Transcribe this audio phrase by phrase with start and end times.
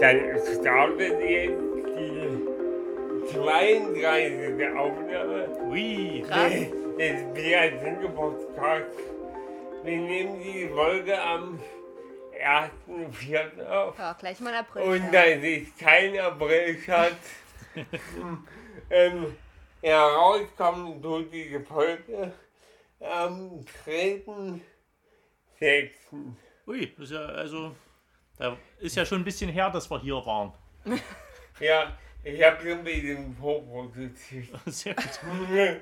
[0.00, 1.60] Dann startet jetzt
[1.98, 4.68] die 32.
[4.76, 6.52] Aufnahme Ui, Krass.
[6.96, 8.96] des Zinke Podcasts.
[9.82, 11.58] Wir nehmen die Folge am
[12.40, 13.66] 1.4.
[13.68, 13.98] auf.
[13.98, 14.82] Ja, gleich mal April.
[14.82, 17.16] Und da sich kein Aprilschatz
[18.90, 19.36] ähm,
[19.82, 22.32] herauskommen durch diese Folge
[23.00, 24.60] am 3.6.
[26.68, 27.72] ui, das ist ja, also,
[28.38, 30.52] da ist ja schon ein bisschen her, dass wir hier waren.
[31.60, 34.48] Ja, ich habe so ein bisschen vorproduziert.
[34.66, 35.04] Sehr gut.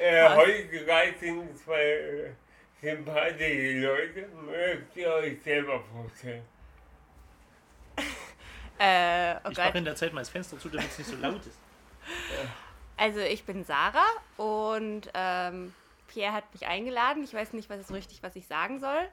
[0.00, 2.32] äh, heute sind zwei
[2.80, 4.28] sympathische Leute.
[4.46, 6.44] Mögt ihr euch selber vorstellen?
[8.78, 11.16] Äh, oh Ich mache in der Zeit mal das Fenster zu, damit es nicht so
[11.16, 11.58] laut ist.
[12.96, 14.06] Also ich bin Sarah
[14.36, 15.74] und ähm,
[16.06, 17.24] Pierre hat mich eingeladen.
[17.24, 19.08] Ich weiß nicht, was ist richtig, was ich sagen soll.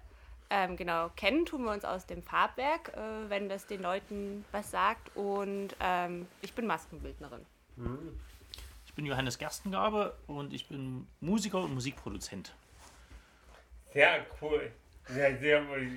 [0.49, 4.71] Ähm, genau, kennen tun wir uns aus dem Farbwerk, äh, wenn das den Leuten was
[4.71, 5.15] sagt.
[5.15, 7.45] Und ähm, ich bin Maskenbildnerin.
[8.85, 12.55] Ich bin Johannes Gerstengabe und ich bin Musiker und Musikproduzent.
[13.93, 14.71] Sehr cool.
[15.07, 15.87] Sehr, sehr cool.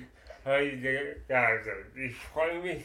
[1.27, 2.83] Ja, also ich freue mich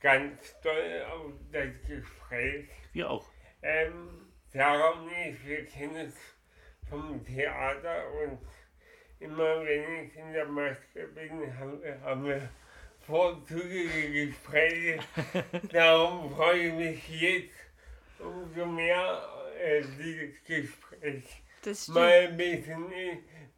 [0.00, 2.66] ganz doll auf das Gespräch.
[2.92, 3.26] Wir auch.
[3.62, 6.14] Ähm, Sarah und ich, wir kennen es
[6.88, 8.38] vom Theater und
[9.20, 12.48] immer wenn ich in der Maske bin, haben wir, haben wir
[13.06, 14.98] vorzügige Gespräche.
[15.72, 17.54] Darum freue ich mich jetzt
[18.18, 19.22] umso mehr,
[19.60, 21.24] äh, dieses Gespräch
[21.88, 22.92] mal ein bisschen,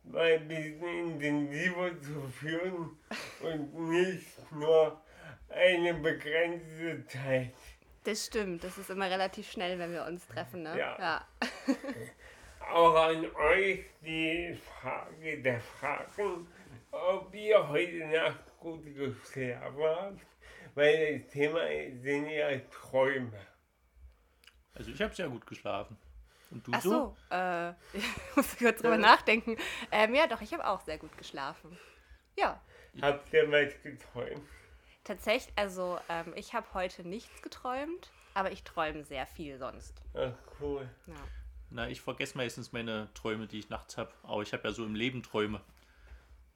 [0.04, 2.98] mal ein bisschen intensiver zu führen
[3.40, 5.00] und nicht nur
[5.48, 7.52] eine begrenzte Zeit.
[8.04, 8.62] Das stimmt.
[8.62, 10.62] Das ist immer relativ schnell, wenn wir uns treffen.
[10.62, 10.78] Ne?
[10.78, 10.96] Ja.
[10.98, 11.26] ja.
[12.72, 16.48] Auch an euch die Frage der Fragen,
[16.90, 20.26] ob ihr heute Nacht gut geschlafen habt,
[20.74, 21.60] weil das Thema
[22.02, 23.32] sind ja Träume.
[24.74, 25.96] Also ich habe sehr gut geschlafen.
[26.50, 26.90] Und du Ach so?
[26.90, 28.04] so, äh, ich
[28.36, 29.56] muss kurz drüber nachdenken.
[29.90, 31.76] Ähm, ja, doch, ich habe auch sehr gut geschlafen.
[32.36, 32.60] Ja,
[33.00, 34.42] Habt ihr was geträumt?
[35.04, 40.02] tatsächlich, also ähm, ich habe heute nichts geträumt, aber ich träume sehr viel sonst.
[40.14, 40.88] Ach cool.
[41.06, 41.14] Ja.
[41.70, 44.12] Na, ich vergesse meistens meine Träume, die ich nachts habe.
[44.22, 45.60] Aber ich habe ja so im Leben Träume,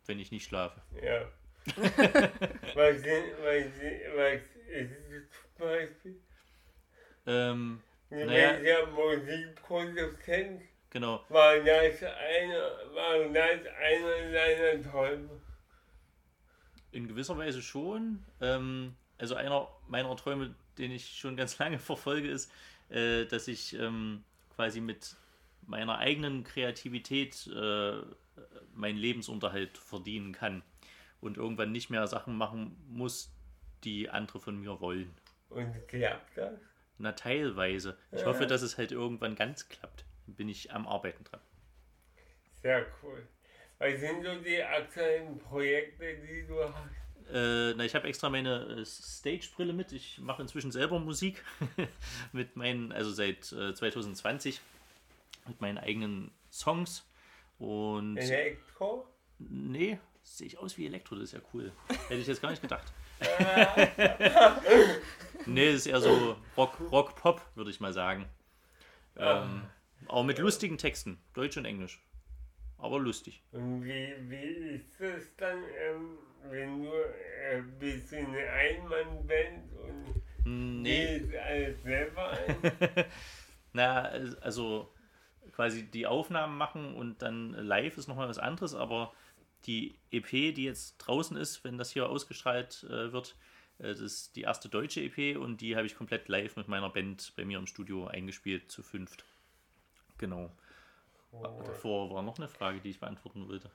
[0.06, 0.80] wenn ich nicht schlafe.
[1.02, 1.24] Ja.
[1.66, 1.84] sind,
[2.74, 3.20] was, sind,
[4.16, 6.20] was ist es zum Beispiel?
[7.26, 8.26] Ähm, Naja.
[8.26, 8.58] naja.
[8.60, 10.62] ja Musikproduzent.
[10.90, 11.24] genau.
[11.28, 15.30] War das einer, war das einer deiner Träume?
[16.92, 18.24] In gewisser Weise schon.
[18.40, 22.50] Ähm, also einer meiner Träume, den ich schon ganz lange verfolge, ist,
[22.88, 24.24] äh, dass ich ähm,
[24.60, 25.16] quasi mit
[25.62, 28.02] meiner eigenen Kreativität äh,
[28.74, 30.62] meinen Lebensunterhalt verdienen kann
[31.22, 33.32] und irgendwann nicht mehr Sachen machen muss,
[33.84, 35.14] die andere von mir wollen.
[35.48, 36.60] Und klappt das?
[36.98, 37.96] Na, teilweise.
[38.12, 40.04] Ich hoffe, dass es halt irgendwann ganz klappt.
[40.26, 41.40] Bin ich am Arbeiten dran.
[42.56, 43.26] Sehr cool.
[43.78, 46.90] Was sind so die aktuellen Projekte, die du hast?
[47.32, 49.92] Äh, na, ich habe extra meine äh, Stage-Brille mit.
[49.92, 51.44] Ich mache inzwischen selber Musik
[52.32, 54.60] mit meinen, also seit äh, 2020
[55.46, 57.06] mit meinen eigenen Songs.
[57.58, 59.06] Und Elektro?
[59.38, 61.72] nee, sehe ich aus wie Elektro, das ist ja cool.
[62.08, 62.90] Hätte ich jetzt gar nicht gedacht.
[65.46, 68.26] nee, das ist eher so Rock, Rock Pop, würde ich mal sagen.
[69.16, 69.62] Ähm,
[70.06, 72.00] auch mit lustigen Texten, Deutsch und Englisch.
[72.80, 73.42] Aber lustig.
[73.52, 76.18] Und wie, wie ist das dann, ähm,
[76.48, 80.22] wenn du äh, bist du eine Einmannband und
[80.82, 81.18] Nee.
[81.18, 83.04] gehst alles selber ein?
[83.72, 84.02] Na,
[84.40, 84.92] also
[85.52, 89.12] quasi die Aufnahmen machen und dann live ist nochmal was anderes, aber
[89.66, 93.36] die EP, die jetzt draußen ist, wenn das hier ausgestrahlt äh, wird,
[93.78, 96.88] äh, das ist die erste deutsche EP und die habe ich komplett live mit meiner
[96.88, 99.24] Band bei mir im Studio eingespielt, zu fünft.
[100.18, 100.50] Genau.
[101.32, 103.70] Davor war noch eine Frage, die ich beantworten wollte.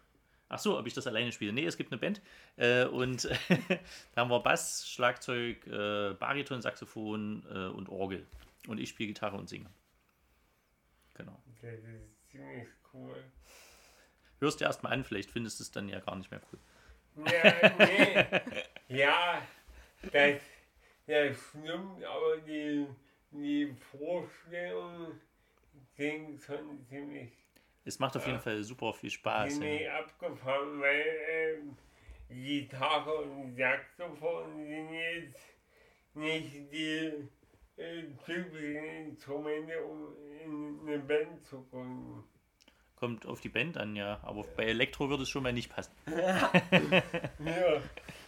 [0.47, 1.53] Ach so, ob ich das alleine spiele?
[1.53, 2.21] Nee, es gibt eine Band
[2.57, 3.23] äh, und
[4.13, 8.27] da haben wir Bass, Schlagzeug, äh, Bariton, Saxophon äh, und Orgel.
[8.67, 9.69] Und ich spiele Gitarre und singe.
[11.15, 11.41] Genau.
[11.61, 13.23] Das ist ziemlich cool.
[14.39, 16.59] Hörst dir erstmal an, vielleicht findest du es dann ja gar nicht mehr cool.
[17.25, 18.97] Ja, nee.
[18.99, 19.41] ja,
[20.11, 20.41] das,
[21.07, 22.85] das stimmt, aber die,
[23.31, 25.21] die Vorstellungen
[25.95, 27.31] sind schon ziemlich,
[27.85, 29.53] Es macht auf jeden Fall super viel Spaß.
[29.53, 29.99] ziemlich Ja.
[29.99, 31.77] abgefahren, weil ähm,
[32.29, 35.39] Gitarre und Saxophon sind jetzt
[36.15, 37.29] nicht die
[37.77, 42.23] äh, typischen Instrumente, um in eine Band zu gründen.
[42.95, 44.19] Kommt auf die Band an, ja.
[44.23, 45.91] Aber bei Elektro würde es schon mal nicht passen.
[47.39, 47.81] Ja.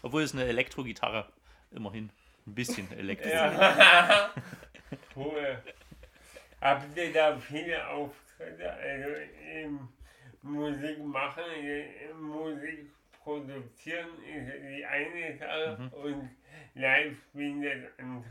[0.03, 1.25] Obwohl es eine Elektro-Gitarre
[1.71, 2.11] immerhin
[2.45, 3.29] ein bisschen Elektro.
[3.29, 4.29] Ja.
[5.15, 5.63] cool.
[6.61, 8.71] Habt ihr da viele Auftritte?
[8.71, 9.09] Also
[9.63, 9.87] im
[10.41, 12.91] Musik machen, im Musik
[13.23, 16.29] produzieren ist die eine Sache und
[16.75, 18.23] live spielen das andere.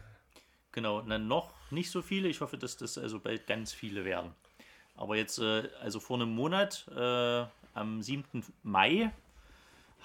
[0.73, 2.29] Genau, na, noch nicht so viele.
[2.29, 4.35] Ich hoffe, dass das also bald ganz viele werden.
[4.97, 7.45] Aber jetzt, äh, also vor einem Monat, äh,
[7.75, 8.45] am 7.
[8.63, 9.11] Mai,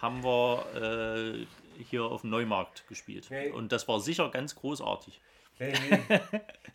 [0.01, 3.25] haben wir äh, hier auf dem Neumarkt gespielt.
[3.25, 3.51] Okay.
[3.51, 5.21] Und das war sicher ganz großartig.
[5.61, 6.09] Ist,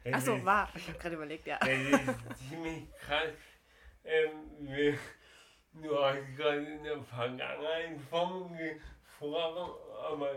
[0.05, 0.69] das Achso, war.
[0.77, 1.59] Ich habe gerade überlegt, ja.
[1.59, 3.33] Das ist ziemlich krass.
[4.05, 4.31] Ähm,
[4.61, 4.99] wir,
[5.75, 9.75] du hast gerade in der Vergangenheit von gesprochen,
[10.09, 10.37] aber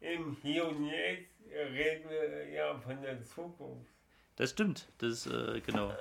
[0.00, 3.92] im Hier und Jetzt reden wir ja von der Zukunft.
[4.34, 4.88] Das stimmt.
[4.98, 5.92] Das ist äh, genau.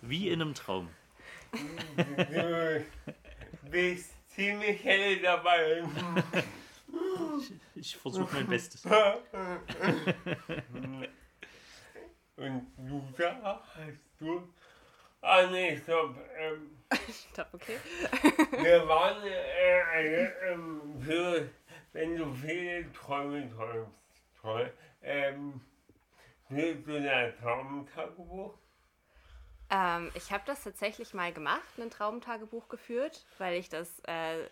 [0.00, 0.88] Wie in einem Traum.
[1.52, 2.84] Du
[3.70, 5.84] bist ziemlich hell dabei.
[7.74, 8.84] Ich versuche mein Bestes.
[12.36, 14.52] Und du da hast du.
[15.20, 16.16] Ah nee, stopp.
[16.38, 16.80] Ähm,
[17.32, 17.76] Stopp, okay.
[18.62, 21.48] Wir waren äh, ähm, für,
[21.92, 23.92] wenn du viele Träume träumst,
[24.40, 24.72] toll,
[25.02, 25.60] ähm,
[26.48, 28.54] für so ein Traumtagebuch.
[29.70, 34.48] Ähm, ich habe das tatsächlich mal gemacht, ein Traumtagebuch geführt, weil ich das äh,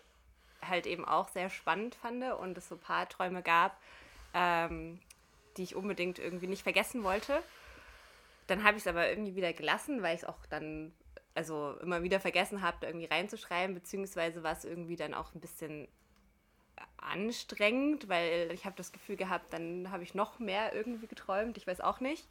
[0.61, 3.79] halt eben auch sehr spannend fand und es so ein paar Träume gab,
[4.33, 4.99] ähm,
[5.57, 7.41] die ich unbedingt irgendwie nicht vergessen wollte.
[8.47, 10.91] Dann habe ich es aber irgendwie wieder gelassen, weil ich es auch dann
[11.35, 15.87] also immer wieder vergessen habe, irgendwie reinzuschreiben, beziehungsweise war es irgendwie dann auch ein bisschen
[16.97, 21.65] anstrengend, weil ich habe das Gefühl gehabt, dann habe ich noch mehr irgendwie geträumt, ich
[21.65, 22.27] weiß auch nicht.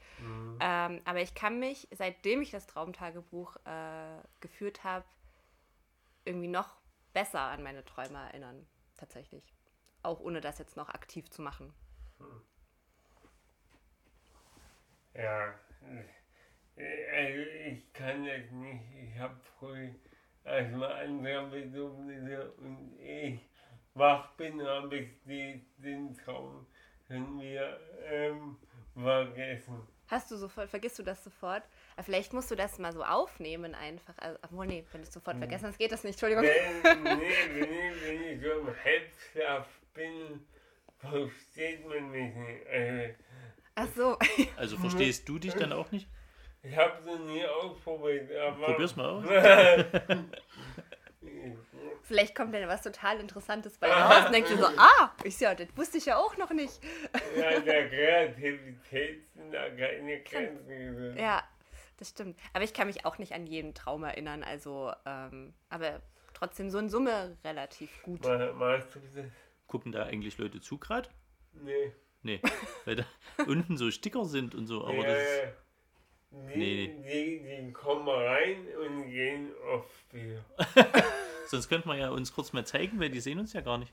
[0.60, 5.04] Ähm, aber ich kann mich, seitdem ich das Traumtagebuch äh, geführt habe,
[6.24, 6.77] irgendwie noch
[7.18, 8.64] besser an meine Träume erinnern,
[8.96, 9.42] tatsächlich.
[10.04, 11.74] Auch ohne das jetzt noch aktiv zu machen.
[15.14, 15.52] Ja,
[16.76, 18.84] äh, also ich kann das nicht.
[18.94, 19.90] Ich habe früh
[20.44, 23.40] erstmal andere Bedürfnisse und ich
[23.94, 26.66] wach bin, habe ich die, den Traum
[27.08, 28.58] schon wieder ähm,
[28.94, 29.88] vergessen.
[30.06, 31.64] Hast du sofort, vergisst du das sofort?
[31.98, 34.14] Aber vielleicht musst du das mal so aufnehmen einfach.
[34.18, 36.12] Also, obwohl, nee, wenn du es sofort vergessen hast, geht das nicht.
[36.22, 36.44] Entschuldigung.
[36.44, 37.10] Wenn, nee,
[37.58, 40.46] wenn, ich, wenn ich so im Halbschlaf bin,
[41.00, 42.66] versteht man mich nicht.
[43.74, 44.46] Also, Ach so.
[44.56, 46.06] Also verstehst du dich dann auch nicht?
[46.62, 48.66] ich habe es noch nie ausprobiert, aber.
[48.66, 49.24] Probier's mal aus.
[52.04, 55.40] Vielleicht kommt dann was total Interessantes bei dir raus und denkst dir so, ah, ich
[55.40, 56.80] ja, das wusste ich ja auch noch nicht.
[57.36, 61.18] ja, der Kreativität sind da keine Grenzen.
[61.18, 61.42] Ja,
[61.98, 62.38] das stimmt.
[62.52, 64.42] Aber ich kann mich auch nicht an jeden Traum erinnern.
[64.42, 66.00] Also, ähm, aber
[66.34, 68.22] trotzdem so in Summe relativ gut.
[68.22, 68.54] Mal,
[69.14, 69.24] das?
[69.66, 71.08] Gucken da eigentlich Leute zu gerade?
[71.52, 71.92] Nee.
[72.22, 72.40] Nee,
[72.84, 73.04] weil da
[73.46, 75.54] unten so Sticker sind und so, aber ja, das ist,
[76.30, 80.44] die, nee, Die, die kommen rein und gehen oft wieder.
[81.46, 83.92] sonst könnte man ja uns kurz mal zeigen, weil die sehen uns ja gar nicht.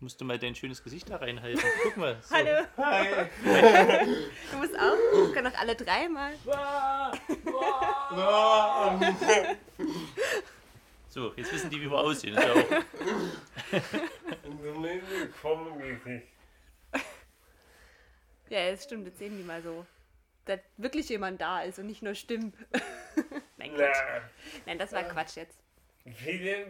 [0.00, 1.62] Musst du mal dein schönes Gesicht da reinhalten.
[1.82, 2.16] Guck mal.
[2.22, 2.34] So.
[2.34, 3.06] Hallo, Hi.
[4.50, 4.96] du musst auch.
[4.96, 6.32] Wir können doch alle dreimal.
[11.12, 12.36] So, jetzt wissen die, wie wir aussehen.
[12.36, 12.64] Ist ja auch,
[18.48, 19.06] das stimmt.
[19.06, 19.84] Jetzt sehen die mal so,
[20.44, 22.52] dass wirklich jemand da ist und nicht nur Stimmen.
[23.56, 23.96] Nein, Quatsch.
[24.66, 25.58] Nein, das war Quatsch jetzt.
[26.06, 26.66] Viele,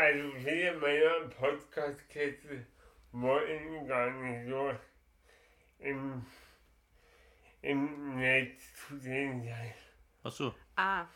[0.00, 2.66] also viele meiner Podcast-Gäste
[3.12, 4.72] wollen gar nicht so
[5.78, 6.24] im,
[7.62, 9.74] im Netz zu sehen sein.
[10.22, 10.54] ach so.
[10.76, 11.06] Ah.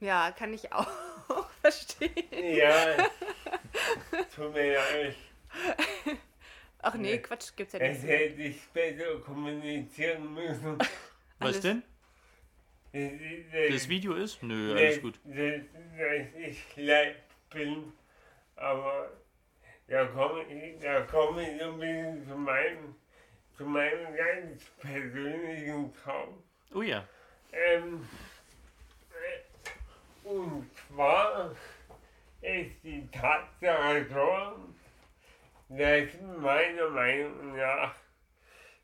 [0.00, 0.88] Ja, kann ich auch
[1.60, 2.10] verstehen.
[2.32, 2.96] Ja,
[4.34, 5.16] tut mir leid.
[6.82, 7.18] Ach nee.
[7.18, 8.10] Quatsch, gibt's ja Es nicht.
[8.10, 10.78] hätte ich besser kommunizieren müssen.
[10.78, 10.88] Was
[11.38, 11.82] Alles- denn?
[12.92, 13.02] Das,
[13.70, 14.42] Das Video ist?
[14.42, 15.20] Nö, alles gut.
[15.24, 17.16] Dass, dass ich live
[17.50, 17.92] bin,
[18.56, 19.12] aber
[19.86, 22.94] da komme ich, da komme ich so ein bisschen zu meinem,
[23.56, 26.42] zu meinem ganz persönlichen Traum.
[26.74, 27.06] Oh ja.
[27.52, 28.08] Ähm,
[29.10, 31.54] äh, und zwar
[32.40, 34.70] ist die Tatsache so,
[35.68, 36.08] dass
[36.40, 37.94] meiner Meinung nach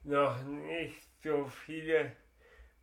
[0.04, 2.12] noch nicht so viele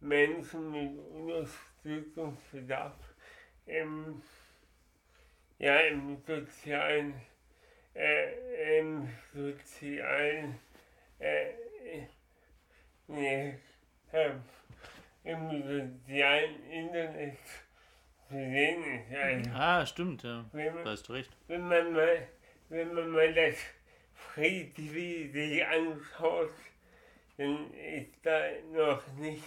[0.04, 2.96] Menschen mit Unterstützungsbedarf
[3.66, 4.22] im,
[5.60, 7.14] ja, im sozialen,
[7.96, 10.60] äh, im sozialen,
[11.20, 11.50] äh,
[13.10, 13.54] äh,
[15.24, 17.38] im sozialen Internet
[18.28, 19.16] zu sehen ist.
[19.16, 20.46] Also, Ah, stimmt, ja.
[20.52, 21.32] wenn, Da man, hast du recht.
[21.48, 22.28] wenn, man mal,
[22.70, 23.56] wenn man mal das
[24.14, 26.52] Free TV sich anschaut,
[27.38, 28.42] dann ist da
[28.74, 29.44] noch nicht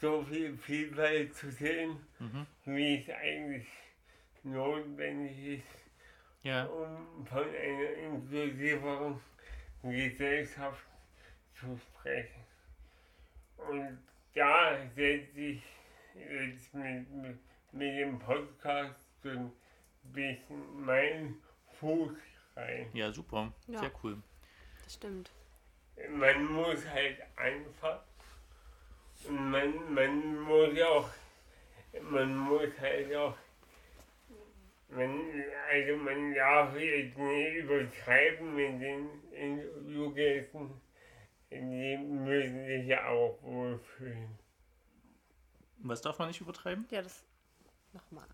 [0.00, 2.46] so viel Vielfalt zu sehen, Mhm.
[2.64, 3.66] wie es eigentlich
[4.42, 5.78] notwendig ist,
[6.42, 9.20] Ja, um von einer inklusiveren
[9.82, 10.84] Gesellschaft
[11.58, 12.44] zu sprechen.
[13.56, 13.98] Und
[14.34, 15.62] da setze ich
[16.14, 17.38] jetzt mit, mit,
[17.72, 19.52] mit dem Podcast so ein
[20.04, 21.42] bisschen meinen
[21.80, 22.12] Fuß
[22.56, 22.88] rein.
[22.92, 23.52] ja, super.
[23.66, 23.80] Ja.
[23.80, 24.22] Sehr cool.
[24.84, 25.30] Das stimmt.
[26.10, 28.00] Man muss halt einfach
[29.30, 31.08] man, man muss auch,
[32.02, 33.34] man muss halt auch,
[34.90, 35.20] man,
[35.70, 40.70] also man darf jetzt nicht übertreiben mit den Interviewgästen,
[41.50, 44.38] die müssen sich ja auch wohlfühlen.
[45.78, 46.86] Was darf man nicht übertreiben?
[46.90, 47.22] Ja, das.
[47.92, 48.26] Nochmal.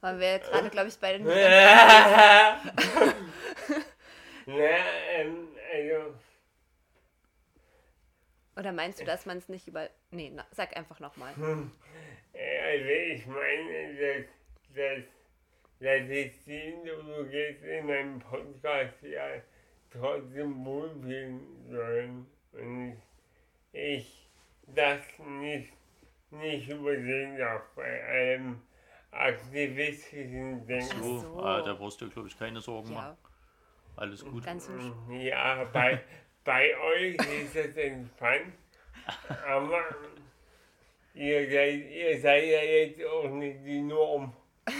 [0.00, 1.34] Weil wir gerade, glaube ich, beide nicht
[4.46, 4.66] Na,
[5.12, 6.14] ähm, also,
[8.56, 9.88] Oder meinst du, dass man es nicht über.
[10.10, 11.32] Nee, na, sag einfach nochmal.
[12.32, 14.26] äh, also ich meine, dass,
[14.74, 15.04] dass,
[15.80, 19.26] dass ich die Interviewgäste in meinem Podcast ja
[19.90, 22.26] trotzdem wohlfühlen sollen.
[22.52, 22.98] Und ich,
[23.72, 24.24] ich
[24.66, 25.72] das nicht,
[26.30, 28.62] nicht übersehen darf bei einem
[29.10, 31.02] aktivistischen Denken.
[31.02, 31.40] So, so.
[31.40, 33.16] Ah, da brauchst du, glaube ich, keine Sorgen Ja, machen.
[33.96, 34.44] Alles gut.
[34.44, 34.68] ganz
[35.10, 36.02] Ja, bei,
[36.44, 38.52] bei euch ist es entspannt,
[39.46, 39.82] aber
[41.14, 44.34] ihr seid, ihr seid ja jetzt auch nicht die Norm.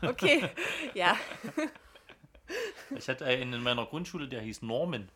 [0.00, 0.48] Okay,
[0.94, 1.14] ja.
[2.96, 5.10] Ich hatte einen in meiner Grundschule, der hieß Norman.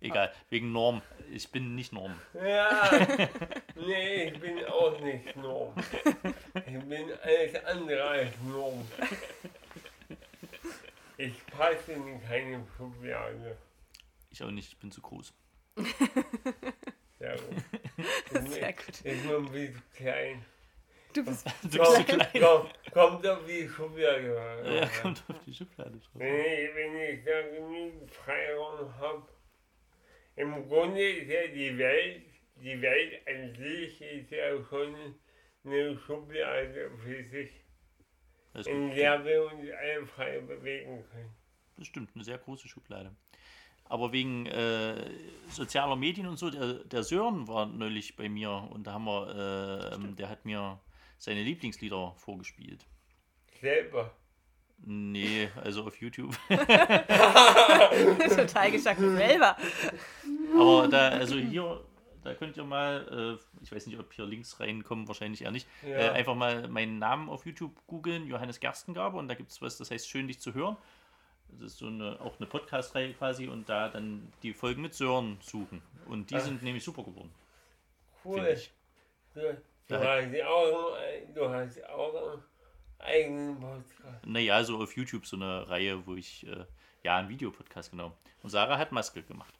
[0.00, 1.00] Egal, wegen Norm.
[1.32, 2.20] Ich bin nicht Norm.
[2.34, 2.90] Ja,
[3.76, 5.74] nee, ich bin auch nicht Norm.
[6.54, 8.86] Ich bin alles andere als Norm.
[11.16, 13.56] Ich passe in keine Schublade.
[14.36, 15.32] Ich auch nicht, ich bin zu groß.
[17.18, 18.50] Sehr gut.
[18.50, 18.86] Sehr gut.
[19.02, 20.44] Ich bin ein bisschen klein.
[21.14, 21.46] Du bist.
[21.62, 22.28] Du bist so klein.
[22.38, 24.78] Komm, kommt auf die Schublade.
[24.78, 26.10] Ja, kommt auf die Schublade drauf.
[26.12, 29.26] Wenn ich, wenn ich da genügend Freiraum habe.
[30.36, 32.26] Im Grunde ist ja die Welt,
[32.56, 35.14] die Welt an sich ist ja schon
[35.64, 37.50] eine Schublade für sich,
[38.52, 41.34] Das, in der wir uns alle frei bewegen können.
[41.78, 43.16] das stimmt, eine sehr große Schublade.
[43.88, 44.96] Aber wegen äh,
[45.48, 49.90] sozialer Medien und so, der, der Sören war neulich bei mir und da haben wir,
[49.92, 50.80] äh, ähm, der hat mir
[51.18, 52.84] seine Lieblingslieder vorgespielt.
[53.60, 54.10] Selber.
[54.84, 56.36] Nee, also auf YouTube.
[56.48, 57.04] total
[58.70, 59.56] geschockt selber.
[60.54, 61.82] Aber da, also hier,
[62.22, 65.66] da könnt ihr mal, äh, ich weiß nicht, ob hier Links reinkommen, wahrscheinlich eher nicht,
[65.82, 65.96] Ja.
[65.96, 69.78] äh, einfach mal meinen Namen auf YouTube googeln, Johannes Gerstengaber, und da gibt es was,
[69.78, 70.76] das heißt Schön dich zu hören.
[71.60, 75.38] Das ist so eine, auch eine Podcast-Reihe quasi und da dann die Folgen mit Sören
[75.40, 75.82] suchen.
[76.06, 76.40] Und die Ach.
[76.40, 77.32] sind nämlich super geworden,
[78.24, 78.56] Cool.
[79.34, 79.40] Du,
[79.88, 82.42] du, hast auch, einen- du hast auch einen
[82.98, 84.26] eigenen Podcast.
[84.26, 86.64] Naja, so auf YouTube so eine Reihe, wo ich, äh,
[87.04, 88.12] ja, einen Videopodcast, genau.
[88.42, 89.54] Und Sarah hat Maske gemacht.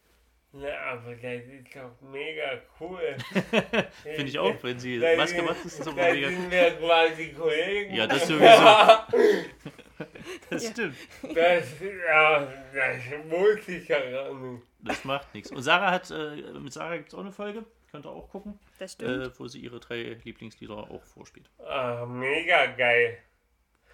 [0.53, 3.17] Na, aber das ist doch mega cool.
[4.03, 6.29] Finde ich auch, wenn sie Maske macht, ist das aber mega.
[6.29, 7.95] sind wir quasi Kollegen.
[7.95, 8.43] Ja, das sowieso.
[10.51, 10.71] Das Ja.
[10.71, 10.97] stimmt.
[11.23, 12.41] Das, ja,
[12.75, 14.63] das ich ja gar nicht.
[14.81, 15.51] Das macht nichts.
[15.51, 18.59] Und Sarah hat, äh, mit Sarah gibt es auch eine Folge, könnt ihr auch gucken,
[18.79, 19.27] Das stimmt.
[19.27, 21.49] äh, wo sie ihre drei Lieblingslieder auch vorspielt.
[21.67, 23.19] Ah, mega geil.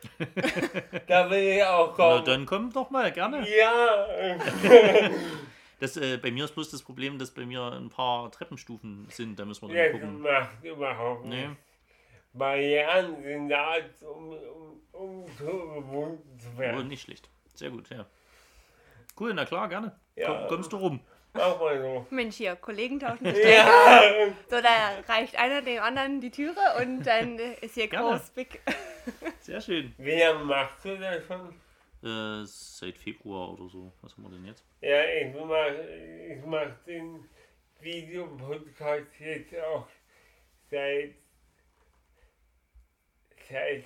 [1.07, 2.25] da will ich auch Na, kommen.
[2.25, 3.47] dann komm doch mal, gerne.
[3.49, 4.07] ja,
[5.81, 9.37] Das, äh, bei mir ist bloß das Problem, dass bei mir ein paar Treppenstufen sind,
[9.39, 10.21] da müssen wir das dann gucken.
[10.23, 11.49] macht überhaupt Nee.
[12.35, 16.89] Barrieren sind da, um, um, um zu überwunden zu werden.
[16.89, 17.29] nicht schlecht.
[17.55, 18.07] Sehr gut, ja.
[19.19, 19.99] Cool, na klar, gerne.
[20.17, 20.27] Ja.
[20.27, 21.01] Komm, kommst du rum.
[21.35, 22.07] Mach mal so.
[22.11, 23.45] Mensch, hier, Kollegen tauschen sich.
[23.45, 23.67] Ja,
[24.51, 28.11] So, da reicht einer dem anderen die Türe und dann ist hier Gerne.
[28.19, 28.61] groß, big.
[29.41, 29.95] Sehr schön.
[29.99, 31.55] wie lange machst du das schon?
[32.05, 33.93] Äh, seit Februar oder so.
[34.03, 34.65] Was haben wir denn jetzt?
[34.81, 35.69] Ja, ich mach,
[36.37, 37.29] ich mach den
[37.81, 39.87] Videopodcast jetzt auch
[40.71, 41.15] seit,
[43.53, 43.85] seit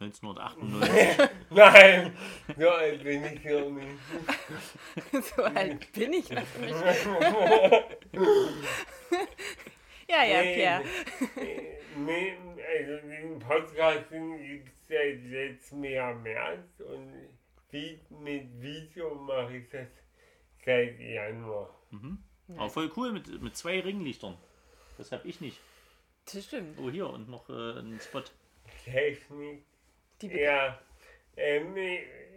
[0.00, 1.30] 1998.
[1.50, 2.16] Nein,
[2.58, 5.26] so alt bin ich noch nicht.
[5.34, 6.74] so alt bin ich noch nicht.
[10.08, 10.84] ja, ja, Pierre.
[11.96, 12.36] Nee,
[12.76, 17.12] also den Podcast gibt es seit letztem Jahr März und
[18.22, 19.88] mit Video mache ich das
[20.64, 21.70] seit Januar.
[22.56, 24.36] Aber voll cool mit, mit zwei Ringlichtern.
[24.98, 25.58] Das habe ich nicht.
[26.26, 26.78] Das stimmt.
[26.78, 28.22] Oh, hier und noch äh, ein Spot.
[28.90, 29.64] Technik.
[30.20, 30.78] Die Ja,
[31.36, 31.76] ähm,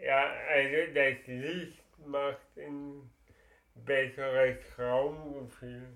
[0.01, 3.09] ja, also das Licht macht ein
[3.75, 5.87] besseres Raumgefühl.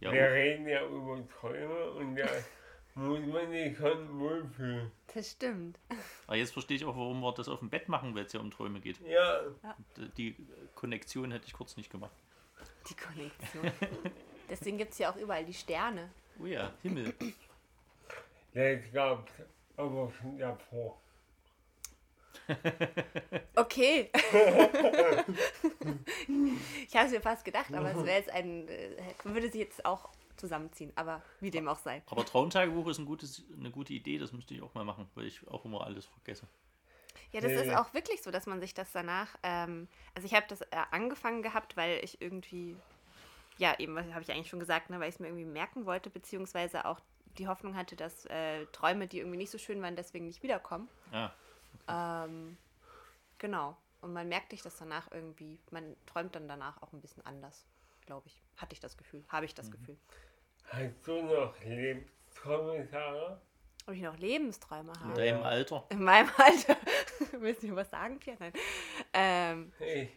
[0.00, 2.26] Ja, Wir reden ja über Träume und da
[2.94, 4.90] muss man sich schon wohlfühlen.
[5.14, 5.78] Das stimmt.
[6.26, 8.40] aber jetzt verstehe ich auch, warum wir das auf dem Bett machen, weil es ja
[8.40, 8.98] um Träume geht.
[9.06, 9.42] Ja,
[10.16, 10.36] Die
[10.74, 12.12] Konnektion hätte ich kurz nicht gemacht.
[12.88, 13.70] Die Konnektion.
[14.50, 16.10] Deswegen gibt es ja auch überall die Sterne.
[16.42, 17.12] Oh ja, Himmel.
[18.54, 19.32] Das gab's
[19.76, 21.00] aber schon davor.
[23.56, 24.10] Okay.
[26.88, 29.84] ich habe es mir fast gedacht, aber es wäre jetzt ein, äh, würde sich jetzt
[29.84, 30.92] auch zusammenziehen.
[30.96, 32.02] Aber wie dem auch sei.
[32.06, 35.26] Aber Traumtagebuch ist ein gutes, eine gute Idee, das müsste ich auch mal machen, weil
[35.26, 36.46] ich auch immer alles vergesse.
[37.32, 40.34] Ja, das Ja, ist auch wirklich so, dass man sich das danach, ähm, also ich
[40.34, 42.76] habe das äh, angefangen gehabt, weil ich irgendwie,
[43.58, 45.86] ja, eben, was habe ich eigentlich schon gesagt, ne, weil ich es mir irgendwie merken
[45.86, 47.00] wollte, beziehungsweise auch
[47.38, 50.88] die Hoffnung hatte, dass äh, Träume, die irgendwie nicht so schön waren, deswegen nicht wiederkommen.
[51.12, 51.30] Ah,
[51.88, 52.56] Ähm,
[53.38, 53.76] genau.
[54.00, 57.66] Und man merkt sich das danach irgendwie, man träumt dann danach auch ein bisschen anders,
[58.06, 58.40] glaube ich.
[58.56, 59.96] Hatte ich das Gefühl, habe ich das Gefühl.
[60.64, 63.40] Hast du noch Lebensträume, Sarah?
[63.86, 65.14] Ob ich noch Lebensträume in habe?
[65.14, 65.84] deinem Alter.
[65.90, 66.76] In meinem Alter.
[67.32, 68.38] Willst du was sagen, Pierre?
[68.38, 68.52] Nein.
[69.12, 70.08] Ähm, Ich,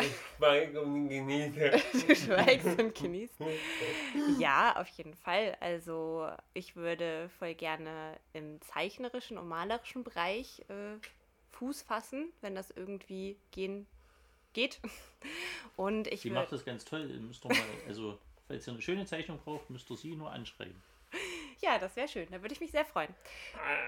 [0.00, 1.70] ich schweige und genieße.
[2.06, 3.34] du schweigst und genießt.
[4.38, 5.56] Ja, auf jeden Fall.
[5.60, 10.98] Also ich würde voll gerne im zeichnerischen und malerischen Bereich äh,
[11.52, 13.86] Fuß fassen, wenn das irgendwie gehen
[14.52, 14.80] geht.
[15.76, 17.10] Und ich Sie macht das ganz toll.
[17.10, 20.30] Ihr Müsst doch mal, also, falls ihr eine schöne Zeichnung braucht, müsst ihr sie nur
[20.30, 20.80] anschreiben.
[21.60, 22.28] ja, das wäre schön.
[22.30, 23.14] Da würde ich mich sehr freuen.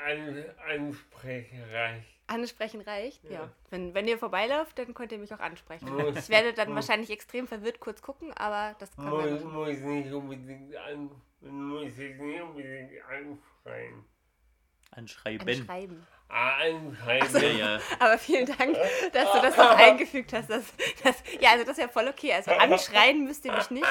[0.07, 2.05] An, ansprechreich.
[2.31, 3.31] Ansprechen reicht, ja.
[3.31, 3.53] Ja.
[3.71, 5.93] Wenn, wenn ihr vorbeilauft, dann könnt ihr mich auch ansprechen.
[5.95, 9.79] Muss- Ich werde dann muss- wahrscheinlich extrem verwirrt kurz gucken, aber das können wir Muss,
[9.81, 14.05] nicht unbedingt an, man muss es nicht unbedingt anschreien.
[14.93, 15.49] Anschreiben.
[15.49, 16.07] Anschreiben.
[16.31, 17.43] Ah, anschreiben.
[17.43, 17.81] Ja, ja.
[17.99, 18.77] Aber vielen Dank,
[19.13, 20.49] dass du das noch eingefügt hast.
[20.49, 20.65] Das,
[21.03, 22.33] das, ja, also das ist ja voll okay.
[22.33, 23.87] Also anschreien müsst ihr mich nicht.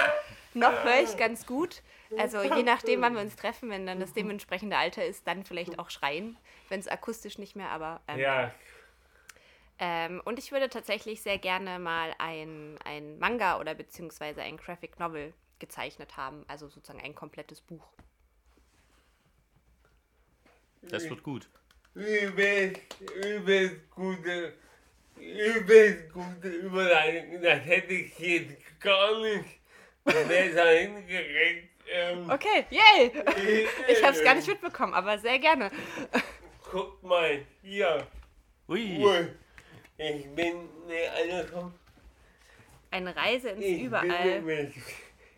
[0.53, 1.81] Noch höre ich ganz gut.
[2.17, 5.77] Also je nachdem, wann wir uns treffen, wenn dann das dementsprechende Alter ist, dann vielleicht
[5.77, 6.37] auch schreien,
[6.69, 8.51] wenn es akustisch nicht mehr, aber ähm, Ja,
[9.79, 14.99] ähm, und ich würde tatsächlich sehr gerne mal ein, ein Manga oder beziehungsweise ein Graphic
[14.99, 17.87] Novel gezeichnet haben, also sozusagen ein komplettes Buch.
[20.81, 21.49] Das wird gut.
[21.99, 22.81] Übelst,
[23.25, 24.53] übelst gute,
[25.17, 27.41] übelst gute Überleitung.
[27.41, 29.59] Das hätte ich jetzt gar nicht
[30.03, 31.69] besser hingekriegt.
[31.91, 33.11] Ähm, Okay, yay!
[33.87, 35.71] Ich habe es gar nicht mitbekommen, aber sehr gerne.
[36.71, 38.05] Guck mal, hier.
[38.67, 38.97] Ui.
[39.03, 39.27] Ui.
[39.97, 41.71] Ich bin, ne, also
[42.91, 44.25] Eine Reise ins ich bin Überall.
[44.41, 44.75] nämlich,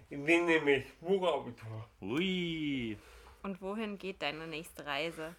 [0.09, 1.89] ich bin nämlich Buchautor.
[2.01, 2.97] Ui.
[3.43, 5.35] Und wohin geht deine nächste Reise?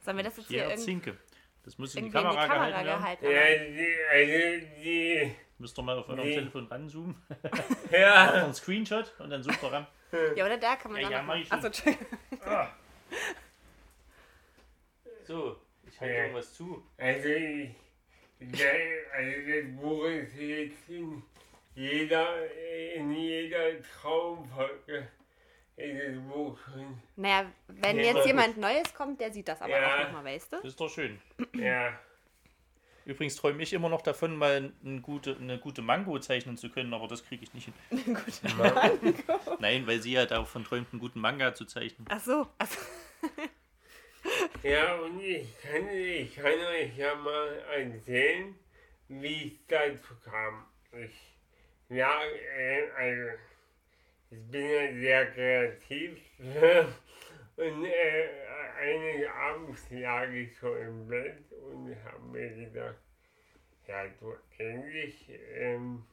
[0.00, 1.16] Sollen wir das jetzt hier Pierre irgendwie, Zinke.
[1.64, 3.74] Das muss in die irgendwie in die Kamera, Kamera gehalten werden.
[3.76, 4.82] gehalten?
[4.82, 6.34] die, Müsst ihr mal auf eurem Nee.
[6.34, 7.16] Telefon ranzoomen.
[7.42, 9.86] Macht ja, einen Screenshot und dann sucht ihr ran.
[10.36, 11.56] Ja, oder da kann man Ja, dann ja, noch mach ich schon.
[11.56, 12.06] Achso, Entschuldigung.
[12.44, 12.68] Ah.
[15.26, 16.20] So, ich halte Ja.
[16.22, 16.84] irgendwas zu.
[16.98, 17.72] also ich,
[18.42, 21.22] also das Buch ist jetzt in
[21.74, 22.28] jeder,
[22.94, 25.08] in jeder Traumfolge
[27.16, 28.04] Naja, wenn Ja.
[28.14, 29.94] jetzt jemand Neues kommt, der sieht das aber Ja.
[29.94, 30.56] auch nochmal, weißt du?
[30.56, 31.20] Das ist doch schön.
[31.54, 31.98] ja.
[33.06, 36.94] Übrigens träume ich immer noch davon, mal eine gute, eine gute Mango zeichnen zu können,
[36.94, 37.74] aber das kriege ich nicht hin.
[38.14, 38.40] Gut.
[39.58, 42.06] Nein, weil sie ja davon träumt, einen guten Manga zu zeichnen.
[42.10, 42.78] Ach so, also,
[44.62, 48.54] Ja, und ich kann, ich kann euch ja mal erzählen,
[49.08, 50.64] wie es dazu kam.
[50.92, 51.36] Ich,
[51.90, 53.38] ja, äh, also,
[54.34, 56.18] ich bin ja sehr kreativ.
[57.56, 58.28] und äh,
[58.80, 62.96] eines Abends lag ich so im Bett und habe mir gedacht,
[63.86, 66.04] ja, du eigentlich ähm,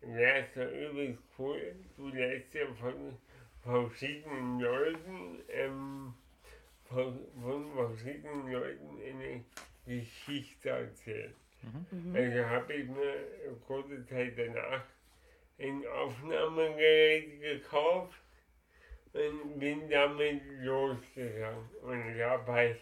[0.00, 3.16] wäre es ja übelst cool, du lässt ja von
[3.62, 6.14] verschiedenen Leuten ähm,
[6.84, 9.44] von, von verschiedenen Leuten eine
[9.84, 11.34] Geschichte erzählt.
[12.14, 13.14] Also habe ich mir
[13.66, 14.84] kurze Zeit danach
[15.58, 18.20] ein Aufnahmegerät gekauft
[19.12, 21.68] und bin damit losgegangen.
[21.82, 22.80] Und ich habe halt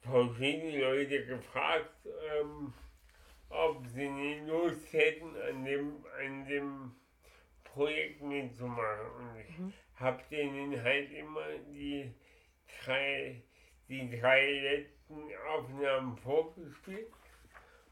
[0.00, 2.06] verschiedene Leute gefragt,
[2.40, 2.72] ähm,
[3.50, 6.92] ob sie nicht Lust hätten, an dem, an dem
[7.64, 9.10] Projekt mitzumachen.
[9.18, 9.72] Und ich Mhm.
[9.96, 12.12] habe denen halt immer die
[12.84, 13.42] drei,
[13.88, 17.08] die drei letzten Aufnahmen vorgespielt.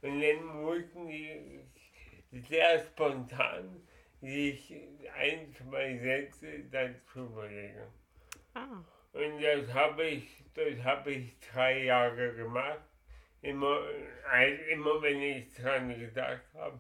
[0.03, 1.61] Und dann mussten die
[2.49, 3.83] sehr spontan
[4.21, 4.75] sich
[5.17, 7.87] ein, zwei Sätze dazu überlegen.
[8.55, 8.83] Ah.
[9.13, 12.81] Und das habe ich, das habe ich drei Jahre gemacht.
[13.43, 13.81] Immer,
[14.29, 16.79] halt immer wenn ich dran gedacht habe.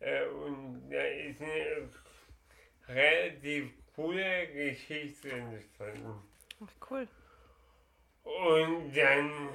[0.00, 1.88] Äh, und da ist eine
[2.88, 6.22] relativ coole Geschichte entstanden.
[6.62, 7.08] Ach, cool.
[8.22, 9.48] Und dann,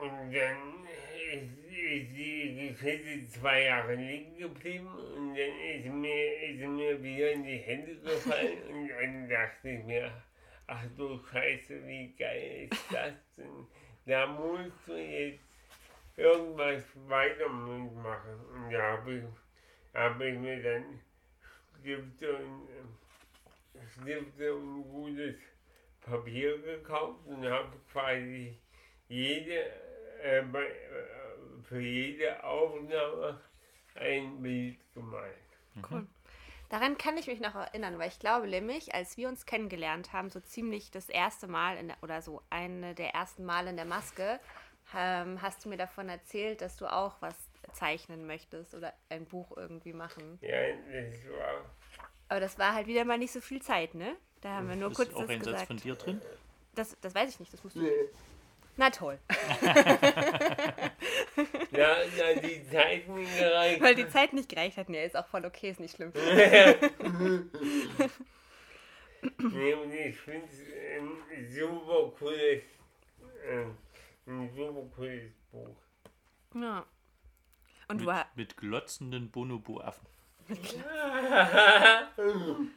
[0.00, 0.88] und dann
[1.32, 7.32] ist, ist die Geschichte zwei Jahre liegen geblieben und dann ist mir, ist mir wieder
[7.32, 10.12] in die Hände gefallen und dann dachte ich mir,
[10.66, 13.66] ach du Scheiße, wie geil ist das denn?
[14.06, 15.50] Da musst du jetzt
[16.16, 18.40] irgendwas weiter mitmachen.
[18.54, 19.24] Und da habe ich,
[19.94, 21.00] hab ich mir dann
[21.80, 22.68] Stifte und,
[23.90, 25.36] Stifte und gutes
[26.00, 28.58] Papier gekauft und habe quasi
[29.08, 29.64] jede,
[30.22, 30.66] äh, bei,
[31.62, 33.40] für jede Aufnahme
[33.94, 35.34] ein Bild gemalt.
[35.90, 36.06] Cool.
[36.68, 40.30] Daran kann ich mich noch erinnern, weil ich glaube nämlich, als wir uns kennengelernt haben,
[40.30, 43.84] so ziemlich das erste Mal in der, oder so eine der ersten Male in der
[43.84, 44.38] Maske,
[44.94, 47.34] ähm, hast du mir davon erzählt, dass du auch was
[47.72, 50.38] zeichnen möchtest oder ein Buch irgendwie machen.
[50.42, 51.64] Ja, das war,
[52.28, 54.16] Aber das war halt wieder mal nicht so viel Zeit, ne?
[54.40, 55.66] Da haben wir nur ist kurz auch das ein Satz gesagt.
[55.66, 56.22] von dir drin.
[56.76, 57.88] Das, das weiß ich nicht, das musst du.
[58.76, 59.18] Na toll.
[61.72, 63.80] ja, ja, die Zeiten gereicht.
[63.80, 64.88] Weil die Zeit nicht gereicht hat.
[64.88, 66.12] Nee, ist auch voll okay, ist nicht schlimm.
[69.38, 70.60] Nee, und ich finde es
[70.98, 71.10] ein
[71.48, 72.62] super cooles,
[73.44, 73.66] äh,
[74.26, 75.76] ein super cooles Buch.
[76.54, 76.86] Ja.
[77.88, 80.06] Und Mit, mit glotzenden Bonobo-Affen.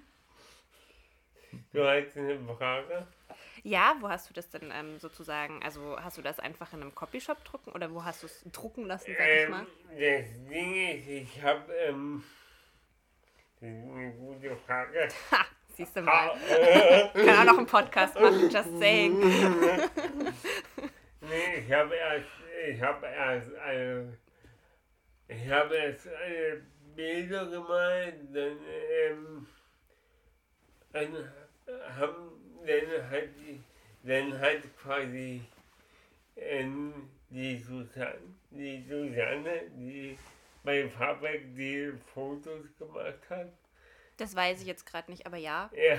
[1.72, 3.08] Du hast eine Frage?
[3.64, 6.94] Ja, wo hast du das denn ähm, sozusagen, also hast du das einfach in einem
[6.96, 9.66] Copyshop drucken oder wo hast du es drucken lassen, sag ich Ähm, mal?
[9.90, 12.24] das Ding ist, ich habe, ähm,
[13.62, 15.08] das ist eine gute Frage.
[15.32, 15.46] Ha,
[15.76, 16.32] siehst du mal.
[16.32, 19.20] Ah, äh, Kann auch noch einen Podcast machen, just saying.
[21.22, 22.28] nee, ich habe erst,
[22.70, 24.18] ich habe erst, eine,
[25.30, 26.62] ich habe erst eine
[26.96, 28.58] Bilder gemalt, dann,
[28.92, 29.48] ähm,
[30.92, 31.32] dann
[31.98, 33.62] haben, dann hat die,
[34.04, 35.42] dann hat quasi,
[36.36, 38.20] ähm, die Susanne,
[38.52, 40.18] die Susanne, die
[40.64, 43.52] bei Fabrik die Fotos gemacht hat,
[44.18, 45.70] Das weiß ich jetzt gerade nicht, aber ja.
[45.74, 45.98] ja,